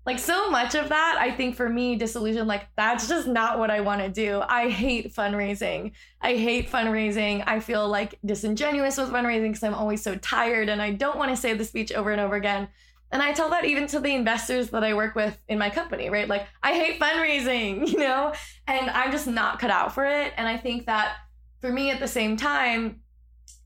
Like 0.05 0.19
so 0.19 0.51
much 0.51 0.75
of 0.75 0.89
that, 0.89 1.17
I 1.19 1.31
think 1.31 1.55
for 1.55 1.67
me, 1.67 1.95
disillusion, 1.95 2.45
like 2.45 2.67
that's 2.77 3.09
just 3.09 3.27
not 3.27 3.57
what 3.57 3.71
I 3.71 3.81
want 3.81 4.01
to 4.01 4.09
do. 4.09 4.43
I 4.47 4.69
hate 4.69 5.11
fundraising. 5.11 5.93
I 6.21 6.35
hate 6.35 6.69
fundraising. 6.69 7.43
I 7.47 7.61
feel 7.61 7.87
like 7.87 8.19
disingenuous 8.23 8.97
with 8.97 9.09
fundraising 9.09 9.47
because 9.49 9.63
I'm 9.63 9.73
always 9.73 10.03
so 10.03 10.17
tired 10.17 10.69
and 10.69 10.83
I 10.83 10.91
don't 10.91 11.17
want 11.17 11.31
to 11.31 11.35
say 11.35 11.55
the 11.55 11.65
speech 11.65 11.91
over 11.91 12.11
and 12.11 12.21
over 12.21 12.35
again. 12.35 12.67
And 13.11 13.21
I 13.23 13.33
tell 13.33 13.49
that 13.49 13.65
even 13.65 13.87
to 13.87 13.99
the 13.99 14.13
investors 14.13 14.69
that 14.69 14.83
I 14.83 14.93
work 14.93 15.15
with 15.15 15.41
in 15.47 15.57
my 15.57 15.69
company, 15.69 16.09
right? 16.09 16.27
Like, 16.27 16.47
I 16.61 16.73
hate 16.73 16.99
fundraising, 16.99 17.87
you 17.91 17.99
know, 17.99 18.33
and 18.67 18.89
I'm 18.89 19.11
just 19.11 19.27
not 19.27 19.59
cut 19.59 19.71
out 19.71 19.93
for 19.93 20.05
it. 20.05 20.33
And 20.37 20.47
I 20.47 20.57
think 20.57 20.85
that 20.85 21.15
for 21.61 21.71
me 21.71 21.89
at 21.91 21.99
the 21.99 22.07
same 22.07 22.37
time, 22.37 23.01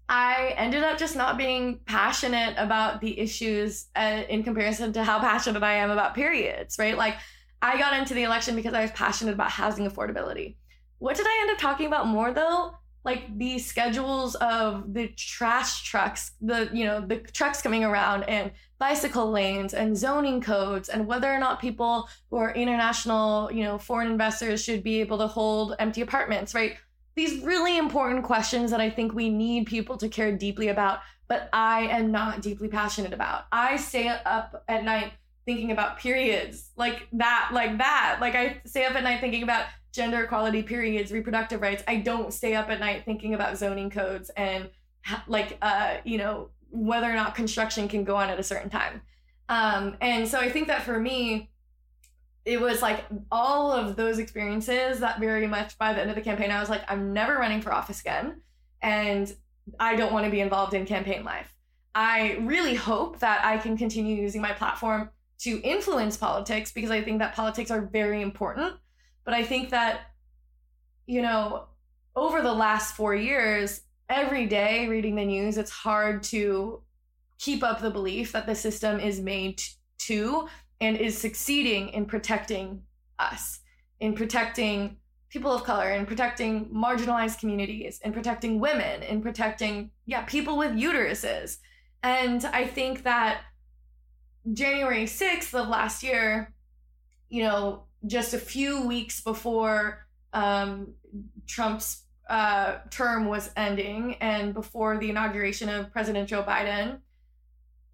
I 0.08 0.54
ended 0.58 0.84
up 0.84 0.98
just 0.98 1.16
not 1.16 1.38
being 1.38 1.80
passionate 1.86 2.56
about 2.58 3.02
the 3.02 3.20
issues 3.20 3.88
uh, 3.96 4.24
in 4.30 4.44
comparison 4.44 4.94
to 4.94 5.04
how 5.04 5.20
passionate 5.20 5.64
I 5.64 5.76
am 5.76 5.92
about 5.92 6.14
periods, 6.14 6.78
right? 6.78 6.98
Like, 6.98 7.18
I 7.62 7.78
got 7.78 7.98
into 7.98 8.14
the 8.14 8.24
election 8.24 8.56
because 8.56 8.74
I 8.74 8.82
was 8.82 8.92
passionate 8.92 9.34
about 9.34 9.50
housing 9.50 9.90
affordability. 9.90 10.56
What 11.00 11.16
did 11.16 11.26
I 11.28 11.40
end 11.42 11.52
up 11.52 11.58
talking 11.58 11.88
about 11.88 12.08
more 12.08 12.34
though? 12.34 12.76
Like 13.04 13.38
the 13.38 13.60
schedules 13.60 14.36
of 14.36 14.94
the 14.94 15.08
trash 15.10 15.84
trucks, 15.84 16.32
the 16.40 16.70
you 16.74 16.86
know, 16.86 17.02
the 17.02 17.18
trucks 17.18 17.62
coming 17.62 17.84
around 17.84 18.24
and 18.24 18.52
bicycle 18.80 19.30
lanes 19.30 19.74
and 19.74 19.98
zoning 19.98 20.42
codes 20.42 20.90
and 20.90 21.06
whether 21.06 21.32
or 21.32 21.38
not 21.38 21.60
people 21.60 22.08
who 22.30 22.38
are 22.38 22.54
international, 22.54 23.52
you 23.52 23.64
know, 23.64 23.78
foreign 23.78 24.10
investors 24.10 24.64
should 24.64 24.84
be 24.84 25.02
able 25.02 25.18
to 25.18 25.28
hold 25.28 25.76
empty 25.80 26.02
apartments, 26.02 26.54
right? 26.54 26.78
these 27.16 27.44
really 27.44 27.78
important 27.78 28.24
questions 28.24 28.72
that 28.72 28.82
I 28.82 28.90
think 28.90 29.14
we 29.14 29.30
need 29.30 29.68
people 29.68 29.98
to 29.98 30.10
care 30.10 30.36
deeply 30.36 30.70
about, 30.70 31.00
but 31.28 31.50
I 31.54 31.82
am 31.82 32.12
not 32.12 32.42
deeply 32.42 32.68
passionate 32.68 33.14
about. 33.14 33.46
I 33.52 33.78
stay 33.78 34.08
up 34.08 34.64
at 34.68 34.84
night 34.84 35.14
thinking 35.46 35.72
about 35.72 36.00
periods 36.00 36.72
like 36.76 37.08
that, 37.14 37.50
like 37.54 37.78
that. 37.78 38.18
Like 38.22 38.36
I 38.36 38.62
stay 38.66 38.86
up 38.86 38.96
at 38.96 39.04
night 39.04 39.20
thinking 39.20 39.44
about 39.44 39.66
gender 39.94 40.24
equality, 40.24 40.64
periods, 40.64 41.12
reproductive 41.12 41.62
rights, 41.62 41.84
I 41.88 41.98
don't 41.98 42.34
stay 42.34 42.56
up 42.56 42.70
at 42.70 42.80
night 42.80 43.04
thinking 43.06 43.36
about 43.36 43.58
zoning 43.58 43.90
codes 43.90 44.32
and 44.36 44.70
like, 45.28 45.58
uh, 45.62 45.98
you 46.04 46.18
know, 46.18 46.50
whether 46.72 47.10
or 47.10 47.14
not 47.14 47.36
construction 47.36 47.88
can 47.88 48.04
go 48.04 48.16
on 48.16 48.30
at 48.30 48.40
a 48.40 48.44
certain 48.44 48.70
time. 48.70 49.02
Um, 49.50 49.96
and 50.02 50.28
so 50.28 50.40
I 50.40 50.50
think 50.50 50.68
that 50.68 50.82
for 50.82 51.00
me, 51.00 51.52
it 52.46 52.60
was 52.60 52.82
like 52.82 53.06
all 53.32 53.72
of 53.72 53.96
those 53.96 54.18
experiences 54.18 55.00
that 55.00 55.20
very 55.20 55.48
much 55.48 55.78
by 55.78 55.94
the 55.94 56.02
end 56.02 56.10
of 56.10 56.16
the 56.16 56.22
campaign, 56.22 56.50
I 56.52 56.60
was 56.60 56.70
like, 56.70 56.82
I'm 56.88 57.14
never 57.14 57.36
running 57.36 57.62
for 57.62 57.72
office 57.72 58.02
again. 58.02 58.42
And 58.82 59.34
I 59.80 59.96
don't 59.96 60.12
want 60.12 60.26
to 60.26 60.32
be 60.32 60.42
involved 60.42 60.74
in 60.74 60.86
campaign 60.86 61.24
life. 61.24 61.54
I 61.96 62.38
really 62.42 62.74
hope 62.74 63.20
that 63.20 63.46
I 63.46 63.58
can 63.58 63.78
continue 63.78 64.16
using 64.16 64.42
my 64.42 64.52
platform 64.52 65.10
to 65.44 65.60
influence 65.62 66.16
politics 66.16 66.72
because 66.72 66.92
I 66.92 67.02
think 67.02 67.20
that 67.20 67.36
politics 67.36 67.72
are 67.72 67.82
very 67.82 68.22
important. 68.22 68.76
But 69.26 69.34
I 69.34 69.44
think 69.44 69.70
that, 69.72 70.02
you 71.06 71.22
know, 71.22 71.66
over 72.16 72.42
the 72.42 72.54
last 72.54 72.96
four 72.96 73.16
years, 73.16 73.82
every 74.10 74.46
day 74.46 74.88
reading 74.88 75.16
the 75.16 75.26
news, 75.26 75.58
it's 75.58 75.72
hard 75.72 76.24
to 76.24 76.82
keep 77.40 77.64
up 77.64 77.82
the 77.82 77.90
belief 77.90 78.32
that 78.32 78.46
the 78.46 78.56
system 78.56 79.00
is 79.00 79.20
made 79.20 79.62
to 79.98 80.48
and 80.80 80.98
is 80.98 81.18
succeeding 81.18 81.90
in 81.90 82.06
protecting 82.06 82.84
us, 83.20 83.60
in 84.00 84.14
protecting 84.14 84.98
people 85.30 85.52
of 85.52 85.64
color, 85.64 85.92
in 85.92 86.06
protecting 86.06 86.70
marginalized 86.70 87.40
communities, 87.40 88.00
in 88.04 88.14
protecting 88.14 88.60
women, 88.60 89.02
in 89.04 89.22
protecting, 89.22 89.90
yeah, 90.06 90.22
people 90.24 90.58
with 90.58 90.72
uteruses. 90.72 91.58
And 92.04 92.46
I 92.46 92.66
think 92.66 93.04
that 93.04 93.42
January 94.52 95.06
6th 95.06 95.54
of 95.54 95.70
last 95.70 96.04
year, 96.04 96.54
you 97.30 97.44
know, 97.44 97.84
just 98.06 98.34
a 98.34 98.38
few 98.38 98.86
weeks 98.86 99.22
before 99.22 100.06
um, 100.34 100.94
Trump's 101.48 102.04
uh, 102.30 102.80
term 102.90 103.26
was 103.26 103.52
ending 103.56 104.16
and 104.16 104.54
before 104.54 104.98
the 104.98 105.10
inauguration 105.10 105.70
of 105.70 105.92
President 105.92 106.28
Joe 106.28 106.44
Biden, 106.44 107.00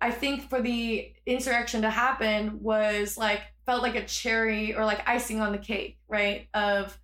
I 0.02 0.12
think 0.12 0.50
for 0.50 0.62
the 0.62 1.12
insurrection 1.26 1.82
to 1.82 1.90
happen 1.90 2.62
was 2.62 3.18
like 3.18 3.42
felt 3.66 3.84
like 3.84 3.96
a 3.96 4.06
cherry 4.06 4.74
or 4.74 4.86
like 4.86 5.08
icing 5.08 5.42
on 5.42 5.52
the 5.52 5.58
cake, 5.58 6.00
right? 6.08 6.48
Of 6.54 6.98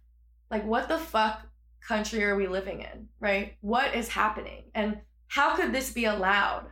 like 0.50 0.66
what 0.66 0.88
the 0.88 0.98
fuck 0.98 1.42
country 1.82 2.24
are 2.24 2.36
we 2.36 2.48
living 2.48 2.82
in, 2.82 3.10
right? 3.20 3.56
What 3.62 3.94
is 3.94 4.08
happening? 4.08 4.64
And 4.74 5.00
how 5.28 5.56
could 5.56 5.74
this 5.74 5.92
be 5.92 6.06
allowed? 6.06 6.68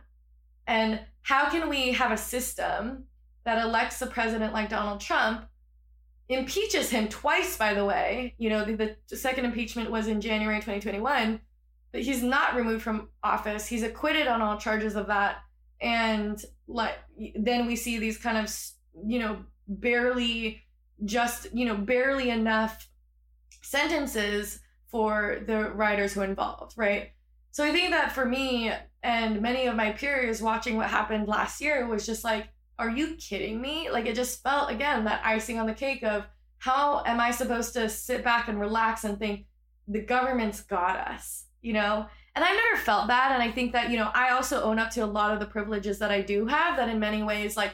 And 0.66 1.00
how 1.24 1.50
can 1.50 1.68
we 1.68 1.92
have 1.92 2.12
a 2.12 2.16
system 2.16 3.04
that 3.44 3.62
elects 3.62 4.00
a 4.00 4.06
president 4.06 4.52
like 4.52 4.70
Donald 4.70 5.00
Trump, 5.00 5.44
impeaches 6.28 6.88
him 6.88 7.08
twice, 7.08 7.56
by 7.56 7.74
the 7.74 7.84
way? 7.84 8.34
You 8.38 8.48
know, 8.48 8.64
the, 8.64 8.96
the 9.10 9.16
second 9.16 9.44
impeachment 9.44 9.90
was 9.90 10.06
in 10.06 10.20
January 10.20 10.60
2021, 10.60 11.40
but 11.92 12.02
he's 12.02 12.22
not 12.22 12.54
removed 12.54 12.82
from 12.82 13.08
office. 13.22 13.66
He's 13.66 13.82
acquitted 13.82 14.28
on 14.28 14.40
all 14.40 14.56
charges 14.56 14.94
of 14.94 15.08
that 15.08 15.38
and 15.84 16.42
then 17.36 17.66
we 17.66 17.76
see 17.76 17.98
these 17.98 18.18
kind 18.18 18.38
of 18.38 18.52
you 19.06 19.18
know 19.18 19.38
barely 19.68 20.62
just 21.04 21.52
you 21.52 21.66
know 21.66 21.76
barely 21.76 22.30
enough 22.30 22.88
sentences 23.62 24.60
for 24.90 25.42
the 25.46 25.70
writers 25.70 26.12
who 26.12 26.20
are 26.20 26.24
involved 26.24 26.72
right 26.76 27.10
so 27.50 27.64
i 27.64 27.70
think 27.70 27.90
that 27.90 28.12
for 28.12 28.24
me 28.24 28.72
and 29.04 29.40
many 29.40 29.66
of 29.66 29.76
my 29.76 29.92
peers 29.92 30.42
watching 30.42 30.76
what 30.76 30.90
happened 30.90 31.28
last 31.28 31.60
year 31.60 31.86
was 31.86 32.04
just 32.04 32.24
like 32.24 32.48
are 32.78 32.90
you 32.90 33.14
kidding 33.14 33.60
me 33.60 33.88
like 33.90 34.06
it 34.06 34.16
just 34.16 34.42
felt 34.42 34.70
again 34.70 35.04
that 35.04 35.24
icing 35.24 35.60
on 35.60 35.66
the 35.66 35.74
cake 35.74 36.02
of 36.02 36.24
how 36.58 37.02
am 37.06 37.20
i 37.20 37.30
supposed 37.30 37.72
to 37.72 37.88
sit 37.88 38.24
back 38.24 38.48
and 38.48 38.58
relax 38.58 39.04
and 39.04 39.18
think 39.18 39.46
the 39.86 40.00
government's 40.00 40.62
got 40.62 40.96
us 40.96 41.44
you 41.62 41.72
know 41.72 42.06
and 42.34 42.44
I've 42.44 42.56
never 42.56 42.82
felt 42.82 43.08
that. 43.08 43.32
And 43.32 43.42
I 43.42 43.50
think 43.50 43.72
that, 43.72 43.90
you 43.90 43.96
know, 43.96 44.10
I 44.12 44.30
also 44.30 44.62
own 44.62 44.78
up 44.78 44.90
to 44.90 45.04
a 45.04 45.06
lot 45.06 45.32
of 45.32 45.40
the 45.40 45.46
privileges 45.46 45.98
that 46.00 46.10
I 46.10 46.20
do 46.20 46.46
have 46.46 46.76
that 46.76 46.88
in 46.88 46.98
many 46.98 47.22
ways, 47.22 47.56
like, 47.56 47.72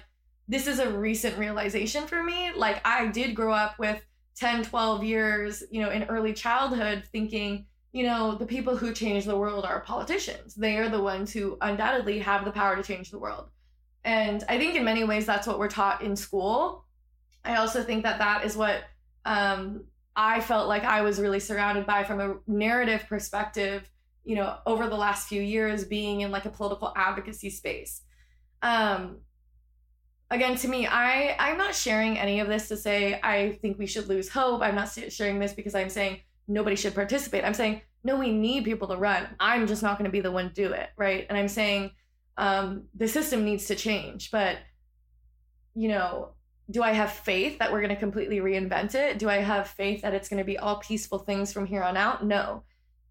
this 0.48 0.66
is 0.66 0.80
a 0.80 0.90
recent 0.90 1.38
realization 1.38 2.06
for 2.06 2.22
me. 2.22 2.50
Like, 2.54 2.86
I 2.86 3.06
did 3.06 3.34
grow 3.34 3.54
up 3.54 3.78
with 3.78 4.04
10, 4.36 4.64
12 4.64 5.04
years, 5.04 5.62
you 5.70 5.80
know, 5.80 5.90
in 5.90 6.04
early 6.04 6.34
childhood 6.34 7.04
thinking, 7.10 7.66
you 7.92 8.04
know, 8.04 8.34
the 8.34 8.46
people 8.46 8.76
who 8.76 8.92
change 8.92 9.24
the 9.24 9.36
world 9.36 9.64
are 9.64 9.80
politicians. 9.80 10.54
They 10.54 10.76
are 10.76 10.88
the 10.88 11.02
ones 11.02 11.32
who 11.32 11.58
undoubtedly 11.60 12.20
have 12.20 12.44
the 12.44 12.52
power 12.52 12.76
to 12.76 12.82
change 12.82 13.10
the 13.10 13.18
world. 13.18 13.48
And 14.04 14.44
I 14.48 14.58
think 14.58 14.76
in 14.76 14.84
many 14.84 15.04
ways 15.04 15.26
that's 15.26 15.46
what 15.46 15.58
we're 15.58 15.68
taught 15.68 16.02
in 16.02 16.16
school. 16.16 16.84
I 17.44 17.56
also 17.56 17.82
think 17.82 18.04
that 18.04 18.18
that 18.18 18.44
is 18.44 18.56
what 18.56 18.84
um, 19.24 19.84
I 20.14 20.40
felt 20.40 20.68
like 20.68 20.84
I 20.84 21.02
was 21.02 21.20
really 21.20 21.40
surrounded 21.40 21.86
by 21.86 22.04
from 22.04 22.20
a 22.20 22.36
narrative 22.46 23.04
perspective 23.08 23.90
you 24.24 24.36
know, 24.36 24.58
over 24.66 24.88
the 24.88 24.96
last 24.96 25.28
few 25.28 25.40
years 25.40 25.84
being 25.84 26.20
in 26.20 26.30
like 26.30 26.44
a 26.44 26.50
political 26.50 26.92
advocacy 26.96 27.50
space. 27.50 28.02
Um, 28.62 29.18
again, 30.30 30.56
to 30.56 30.68
me, 30.68 30.86
I 30.86 31.34
I'm 31.38 31.56
not 31.56 31.74
sharing 31.74 32.18
any 32.18 32.40
of 32.40 32.48
this 32.48 32.68
to 32.68 32.76
say 32.76 33.18
I 33.22 33.58
think 33.62 33.78
we 33.78 33.86
should 33.86 34.08
lose 34.08 34.28
hope. 34.28 34.62
I'm 34.62 34.74
not 34.74 34.90
sharing 35.08 35.38
this 35.38 35.52
because 35.52 35.74
I'm 35.74 35.88
saying 35.88 36.20
nobody 36.50 36.76
should 36.76 36.94
participate. 36.94 37.44
I'm 37.44 37.54
saying 37.54 37.82
no, 38.02 38.16
we 38.16 38.32
need 38.32 38.64
people 38.64 38.88
to 38.88 38.96
run. 38.96 39.28
I'm 39.38 39.66
just 39.66 39.82
not 39.82 39.98
going 39.98 40.08
to 40.08 40.12
be 40.12 40.20
the 40.20 40.32
one 40.32 40.48
to 40.48 40.54
do 40.54 40.72
it, 40.72 40.88
right? 40.96 41.26
And 41.28 41.36
I'm 41.36 41.48
saying 41.48 41.90
um, 42.38 42.84
the 42.94 43.06
system 43.06 43.44
needs 43.44 43.66
to 43.66 43.74
change, 43.74 44.30
but 44.30 44.56
you 45.74 45.88
know, 45.88 46.30
do 46.70 46.82
I 46.82 46.92
have 46.92 47.12
faith 47.12 47.58
that 47.58 47.70
we're 47.70 47.80
going 47.80 47.94
to 47.94 48.00
completely 48.00 48.38
reinvent 48.38 48.94
it? 48.94 49.18
Do 49.18 49.28
I 49.28 49.36
have 49.36 49.68
faith 49.68 50.00
that 50.02 50.14
it's 50.14 50.28
going 50.30 50.38
to 50.38 50.44
be 50.44 50.56
all 50.56 50.78
peaceful 50.78 51.18
things 51.18 51.52
from 51.52 51.66
here 51.66 51.82
on 51.82 51.96
out? 51.96 52.24
No 52.24 52.62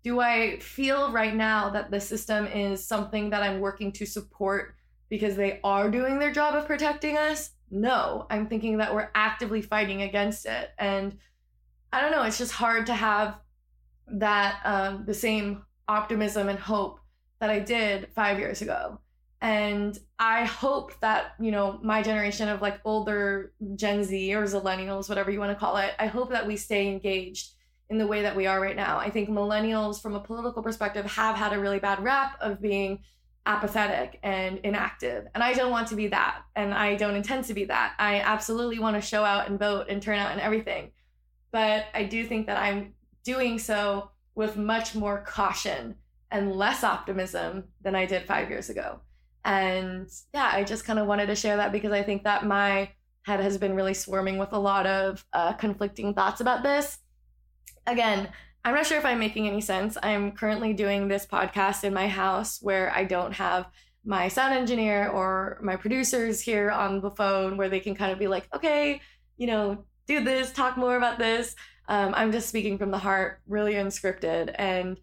do 0.03 0.19
I 0.19 0.59
feel 0.59 1.11
right 1.11 1.35
now 1.35 1.69
that 1.71 1.91
the 1.91 1.99
system 1.99 2.47
is 2.47 2.85
something 2.85 3.29
that 3.31 3.43
I'm 3.43 3.59
working 3.59 3.91
to 3.93 4.05
support 4.05 4.75
because 5.09 5.35
they 5.35 5.59
are 5.63 5.89
doing 5.89 6.19
their 6.19 6.31
job 6.31 6.55
of 6.55 6.65
protecting 6.65 7.17
us? 7.17 7.51
No, 7.71 8.25
I'm 8.29 8.47
thinking 8.47 8.77
that 8.77 8.93
we're 8.93 9.09
actively 9.13 9.61
fighting 9.61 10.01
against 10.01 10.45
it. 10.45 10.69
And 10.77 11.17
I 11.91 12.01
don't 12.01 12.11
know, 12.11 12.23
it's 12.23 12.37
just 12.37 12.51
hard 12.51 12.85
to 12.87 12.93
have 12.93 13.37
that 14.07 14.61
um, 14.65 15.03
the 15.05 15.13
same 15.13 15.63
optimism 15.87 16.49
and 16.49 16.59
hope 16.59 16.99
that 17.39 17.49
I 17.49 17.59
did 17.59 18.09
five 18.13 18.39
years 18.39 18.61
ago. 18.61 18.99
And 19.41 19.97
I 20.19 20.43
hope 20.43 20.99
that, 20.99 21.33
you 21.39 21.51
know, 21.51 21.79
my 21.81 22.01
generation 22.01 22.49
of 22.49 22.61
like 22.61 22.81
older 22.83 23.53
Gen 23.75 24.03
Z 24.03 24.35
or 24.35 24.43
Zillennials, 24.43 25.07
whatever 25.07 25.31
you 25.31 25.39
want 25.39 25.51
to 25.51 25.59
call 25.59 25.77
it, 25.77 25.93
I 25.97 26.07
hope 26.07 26.31
that 26.31 26.45
we 26.45 26.57
stay 26.57 26.89
engaged 26.89 27.53
in 27.89 27.97
the 27.97 28.05
way 28.05 28.21
that 28.21 28.35
we 28.35 28.45
are 28.45 28.59
right 28.59 28.75
now. 28.75 28.97
I 28.97 29.09
think 29.09 29.29
millennials, 29.29 30.01
from 30.01 30.13
a 30.13 30.19
political 30.19 30.61
perspective, 30.61 31.05
have 31.05 31.35
had 31.35 31.53
a 31.53 31.59
really 31.59 31.79
bad 31.79 32.03
rap 32.03 32.37
of 32.41 32.61
being 32.61 32.99
apathetic 33.45 34.19
and 34.21 34.59
inactive. 34.59 35.25
And 35.33 35.41
I 35.41 35.53
don't 35.53 35.71
want 35.71 35.87
to 35.87 35.95
be 35.95 36.07
that. 36.09 36.41
And 36.55 36.73
I 36.73 36.95
don't 36.95 37.15
intend 37.15 37.45
to 37.45 37.53
be 37.53 37.65
that. 37.65 37.93
I 37.97 38.19
absolutely 38.19 38.79
want 38.79 38.95
to 38.97 39.01
show 39.01 39.23
out 39.23 39.49
and 39.49 39.57
vote 39.57 39.87
and 39.89 40.01
turn 40.01 40.19
out 40.19 40.33
and 40.33 40.41
everything. 40.41 40.91
But 41.51 41.85
I 41.93 42.03
do 42.03 42.25
think 42.25 42.47
that 42.47 42.57
I'm 42.57 42.93
doing 43.23 43.59
so 43.59 44.11
with 44.35 44.55
much 44.57 44.95
more 44.95 45.21
caution 45.21 45.95
and 46.31 46.51
less 46.51 46.83
optimism 46.83 47.65
than 47.81 47.95
I 47.95 48.05
did 48.05 48.25
five 48.25 48.49
years 48.49 48.69
ago. 48.69 48.99
And 49.43 50.07
yeah, 50.33 50.51
I 50.53 50.63
just 50.63 50.85
kind 50.85 50.99
of 50.99 51.07
wanted 51.07 51.27
to 51.27 51.35
share 51.35 51.57
that 51.57 51.71
because 51.71 51.91
I 51.91 52.03
think 52.03 52.23
that 52.23 52.45
my 52.45 52.91
head 53.23 53.39
has 53.39 53.57
been 53.57 53.75
really 53.75 53.93
swarming 53.93 54.37
with 54.37 54.53
a 54.53 54.59
lot 54.59 54.85
of 54.85 55.25
uh, 55.33 55.53
conflicting 55.53 56.13
thoughts 56.13 56.41
about 56.41 56.63
this 56.63 56.99
again, 57.89 58.29
I'm 58.63 58.75
not 58.75 58.85
sure 58.85 58.97
if 58.97 59.05
I'm 59.05 59.19
making 59.19 59.47
any 59.47 59.61
sense. 59.61 59.97
I'm 60.01 60.31
currently 60.31 60.73
doing 60.73 61.07
this 61.07 61.25
podcast 61.25 61.83
in 61.83 61.93
my 61.93 62.07
house 62.07 62.59
where 62.61 62.91
I 62.93 63.03
don't 63.03 63.33
have 63.33 63.67
my 64.05 64.27
sound 64.27 64.53
engineer 64.53 65.09
or 65.09 65.59
my 65.61 65.75
producers 65.75 66.41
here 66.41 66.69
on 66.71 67.01
the 67.01 67.11
phone 67.11 67.57
where 67.57 67.69
they 67.69 67.79
can 67.79 67.95
kind 67.95 68.11
of 68.11 68.19
be 68.19 68.27
like, 68.27 68.47
okay, 68.53 69.01
you 69.37 69.47
know, 69.47 69.85
do 70.09 70.23
this, 70.23 70.51
talk 70.51 70.75
more 70.75 70.97
about 70.97 71.19
this. 71.19 71.55
Um, 71.87 72.13
I'm 72.17 72.31
just 72.31 72.49
speaking 72.49 72.77
from 72.77 72.89
the 72.89 72.97
heart, 72.97 73.41
really 73.47 73.73
unscripted. 73.73 74.53
And 74.55 74.99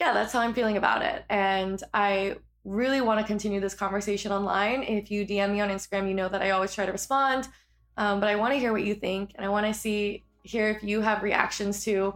yeah, 0.00 0.12
that's 0.12 0.32
how 0.32 0.40
I'm 0.40 0.54
feeling 0.54 0.76
about 0.76 1.02
it. 1.02 1.24
And 1.30 1.80
I 1.94 2.36
really 2.64 3.00
want 3.00 3.20
to 3.20 3.26
continue 3.26 3.60
this 3.60 3.74
conversation 3.74 4.32
online. 4.32 4.82
If 4.82 5.10
you 5.10 5.24
DM 5.24 5.52
me 5.52 5.60
on 5.60 5.70
Instagram, 5.70 6.08
you 6.08 6.14
know 6.14 6.28
that 6.28 6.42
I 6.42 6.50
always 6.50 6.74
try 6.74 6.84
to 6.84 6.92
respond. 6.92 7.48
Um, 7.96 8.18
but 8.18 8.28
I 8.28 8.34
want 8.36 8.52
to 8.52 8.58
hear 8.58 8.72
what 8.72 8.82
you 8.82 8.94
think 8.94 9.32
and 9.36 9.46
I 9.46 9.48
want 9.48 9.66
to 9.66 9.74
see 9.74 10.24
here 10.42 10.68
if 10.68 10.82
you 10.82 11.00
have 11.00 11.22
reactions 11.22 11.84
to, 11.84 12.14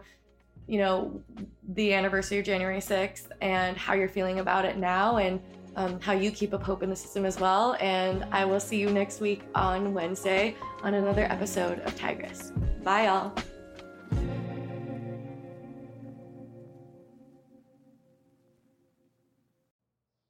you 0.67 0.79
know, 0.79 1.23
the 1.69 1.95
anniversary 1.95 2.39
of 2.39 2.45
January 2.45 2.79
6th 2.79 3.29
and 3.41 3.77
how 3.77 3.95
you're 3.95 4.09
feeling 4.09 4.41
about 4.41 4.65
it 4.65 4.77
now 4.77 5.19
and 5.19 5.41
um, 5.77 6.01
how 6.01 6.13
you 6.13 6.31
keep 6.31 6.55
up 6.55 6.63
hope 6.63 6.83
in 6.83 6.91
the 6.91 6.97
system 6.97 7.25
as 7.25 7.39
well. 7.41 7.77
And 7.81 8.25
I 8.33 8.45
will 8.45 8.61
see 8.61 8.79
you 8.79 8.91
next 8.91 9.21
week 9.21 9.43
on 9.55 9.95
Wednesday 9.95 10.57
on 10.83 10.95
another 10.95 11.25
episode 11.25 11.81
of 11.81 11.97
Tigress. 11.97 12.53
Bye, 12.83 13.07
y'all. 13.07 13.33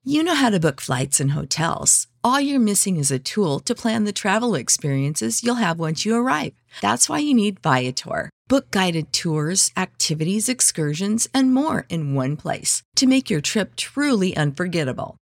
You 0.07 0.22
know 0.22 0.34
how 0.34 0.51
to 0.51 0.61
book 0.61 0.82
flights 0.82 1.18
and 1.18 1.32
hotels. 1.32 2.09
all 2.22 2.40
you're 2.40 2.61
missing 2.61 2.97
is 2.97 3.11
a 3.11 3.18
tool 3.18 3.59
to 3.61 3.74
plan 3.74 4.05
the 4.05 4.12
travel 4.12 4.55
experiences 4.55 5.42
you'll 5.42 5.57
have 5.57 5.78
once 5.78 6.05
you 6.05 6.14
arrive. 6.14 6.53
That's 6.80 7.09
why 7.09 7.18
you 7.18 7.34
need 7.34 7.61
Viator. 7.61 8.30
Book 8.49 8.70
guided 8.70 9.12
tours, 9.12 9.70
activities, 9.76 10.49
excursions, 10.49 11.26
and 11.34 11.55
more 11.55 11.86
in 11.88 12.14
one 12.14 12.36
place 12.36 12.82
to 12.97 13.07
make 13.07 13.30
your 13.30 13.40
trip 13.40 13.76
truly 13.76 14.36
unforgettable. 14.36 15.16